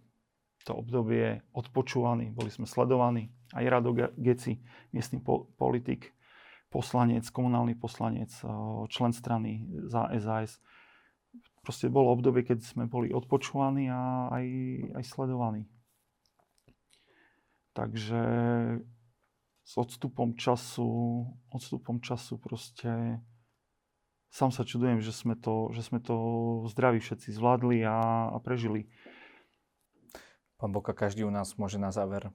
to 0.66 0.74
obdobie 0.74 1.46
odpočúvaní, 1.54 2.34
boli 2.34 2.50
sme 2.50 2.66
sledovaní. 2.66 3.30
Aj 3.54 3.62
Rado 3.62 3.94
Geci, 3.94 4.58
miestny 4.90 5.22
po- 5.22 5.46
politik, 5.54 6.10
poslanec, 6.74 7.22
komunálny 7.30 7.78
poslanec, 7.78 8.34
člen 8.90 9.14
strany 9.14 9.70
za 9.86 10.10
SAS. 10.18 10.58
Proste 11.62 11.86
bolo 11.86 12.10
obdobie, 12.10 12.42
keď 12.42 12.66
sme 12.66 12.90
boli 12.90 13.14
odpočúvaní 13.14 13.86
a 13.86 14.26
aj, 14.34 14.46
aj 14.98 15.04
sledovaní. 15.06 15.70
Takže 17.78 18.22
s 19.66 19.72
odstupom 19.78 20.34
času, 20.34 21.26
odstupom 21.50 22.02
času 22.02 22.38
proste 22.42 23.22
sám 24.30 24.50
sa 24.50 24.66
čudujem, 24.66 24.98
že 24.98 25.14
sme 25.14 25.38
to, 25.38 25.70
že 25.74 25.86
sme 25.86 26.02
to 26.02 26.16
zdraví 26.70 26.98
všetci 26.98 27.34
zvládli 27.34 27.86
a, 27.86 28.30
a 28.34 28.36
prežili. 28.42 28.90
Pán 30.56 30.72
Boka, 30.72 30.96
každý 30.96 31.24
u 31.24 31.32
nás 31.32 31.56
môže 31.60 31.76
na 31.76 31.92
záver 31.92 32.32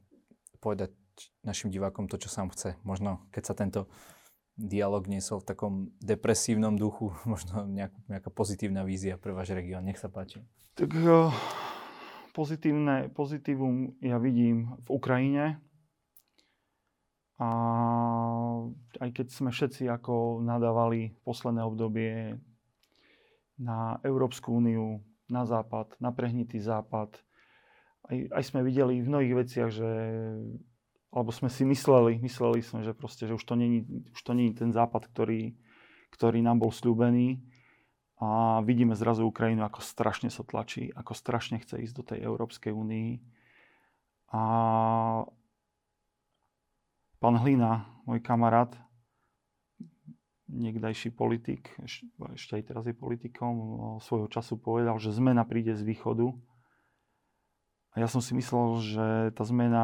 povedať 0.61 0.93
našim 1.41 1.73
divákom 1.73 2.05
to, 2.05 2.21
čo 2.21 2.29
sám 2.29 2.53
chce. 2.53 2.77
Možno, 2.85 3.25
keď 3.33 3.43
sa 3.49 3.53
tento 3.57 3.89
dialog 4.53 5.09
niesol 5.09 5.41
v 5.41 5.49
takom 5.49 5.73
depresívnom 5.97 6.77
duchu, 6.77 7.13
možno 7.29 7.65
nejaká, 7.65 7.97
nejaká 8.07 8.29
pozitívna 8.29 8.85
vízia 8.85 9.17
pre 9.17 9.33
váš 9.33 9.53
región. 9.53 9.85
Nech 9.85 9.97
sa 9.97 10.09
páči. 10.09 10.45
Tak 10.77 10.89
uh 10.93 11.33
pozitívne, 12.31 13.11
pozitívum 13.11 13.95
ja 13.99 14.17
vidím 14.17 14.75
v 14.87 14.95
Ukrajine. 14.95 15.59
A 17.41 17.49
aj 19.01 19.09
keď 19.17 19.27
sme 19.33 19.49
všetci 19.49 19.89
ako 19.89 20.45
nadávali 20.45 21.17
posledné 21.25 21.61
obdobie 21.65 22.37
na 23.57 23.97
Európsku 24.05 24.53
úniu, 24.53 25.01
na 25.25 25.47
západ, 25.47 25.97
na 25.97 26.13
prehnitý 26.13 26.61
západ, 26.61 27.17
aj, 28.11 28.17
aj 28.35 28.43
sme 28.43 28.67
videli 28.67 28.99
v 28.99 29.07
mnohých 29.07 29.35
veciach, 29.39 29.69
že 29.71 29.89
alebo 31.11 31.31
sme 31.35 31.51
si 31.51 31.67
mysleli, 31.67 32.23
mysleli 32.23 32.63
sme, 32.63 32.87
že 32.87 32.95
proste, 32.95 33.27
že 33.27 33.35
už 33.35 33.43
to 33.43 33.59
není, 33.59 34.51
ten 34.55 34.71
západ, 34.71 35.11
ktorý, 35.11 35.51
ktorý 36.15 36.39
nám 36.39 36.63
bol 36.63 36.71
slúbený 36.71 37.43
a 38.23 38.63
vidíme 38.63 38.95
zrazu 38.95 39.27
Ukrajinu, 39.27 39.67
ako 39.67 39.83
strašne 39.83 40.31
sa 40.31 40.47
tlačí, 40.47 40.87
ako 40.95 41.11
strašne 41.11 41.59
chce 41.59 41.83
ísť 41.83 41.95
do 41.99 42.03
tej 42.07 42.19
Európskej 42.23 42.71
únii. 42.71 43.19
A 44.31 44.41
pán 47.19 47.35
Hlina, 47.43 47.91
môj 48.07 48.23
kamarát, 48.23 48.71
niekdajší 50.47 51.11
politik, 51.11 51.75
ešte 52.35 52.55
aj 52.55 52.63
teraz 52.71 52.83
je 52.87 52.95
politikom, 52.95 53.99
svojho 53.99 54.31
času 54.31 54.55
povedal, 54.63 54.95
že 54.95 55.11
zmena 55.11 55.43
príde 55.43 55.75
z 55.75 55.83
východu. 55.83 56.31
A 57.91 57.99
ja 57.99 58.07
som 58.07 58.23
si 58.23 58.31
myslel, 58.31 58.67
že 58.79 59.07
tá 59.35 59.43
zmena 59.43 59.83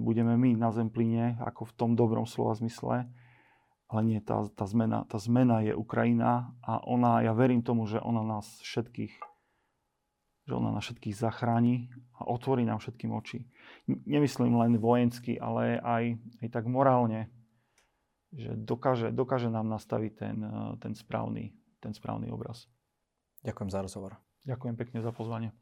budeme 0.00 0.32
my 0.40 0.56
na 0.56 0.72
Zemplíne, 0.72 1.36
ako 1.44 1.68
v 1.68 1.76
tom 1.76 1.90
dobrom 1.92 2.24
slova 2.24 2.56
zmysle. 2.56 3.04
Ale 3.92 4.00
nie, 4.00 4.18
tá, 4.24 4.48
tá, 4.48 4.64
zmena, 4.64 5.04
tá 5.04 5.20
zmena 5.20 5.60
je 5.60 5.76
Ukrajina 5.76 6.56
a 6.64 6.80
ona, 6.80 7.20
ja 7.20 7.36
verím 7.36 7.60
tomu, 7.60 7.84
že 7.84 8.00
ona 8.00 8.24
nás 8.24 8.48
všetkých 8.64 9.12
že 10.44 10.52
ona 10.52 10.76
nás 10.76 10.84
všetkých 10.84 11.16
zachráni 11.16 11.88
a 12.20 12.28
otvorí 12.28 12.68
nám 12.68 12.76
všetkým 12.76 13.16
oči. 13.16 13.48
Nemyslím 13.88 14.60
len 14.60 14.76
vojensky, 14.76 15.40
ale 15.40 15.80
aj, 15.80 16.20
aj 16.44 16.48
tak 16.52 16.68
morálne 16.68 17.32
že 18.34 18.50
dokáže, 18.58 19.14
dokáže 19.14 19.46
nám 19.46 19.70
nastaviť 19.70 20.12
ten, 20.18 20.36
ten, 20.82 20.92
správny, 20.98 21.54
ten 21.78 21.94
správny 21.94 22.34
obraz. 22.34 22.66
Ďakujem 23.46 23.70
za 23.70 23.80
rozhovor. 23.82 24.18
Ďakujem 24.42 24.74
pekne 24.74 24.98
za 25.00 25.14
pozvanie. 25.14 25.54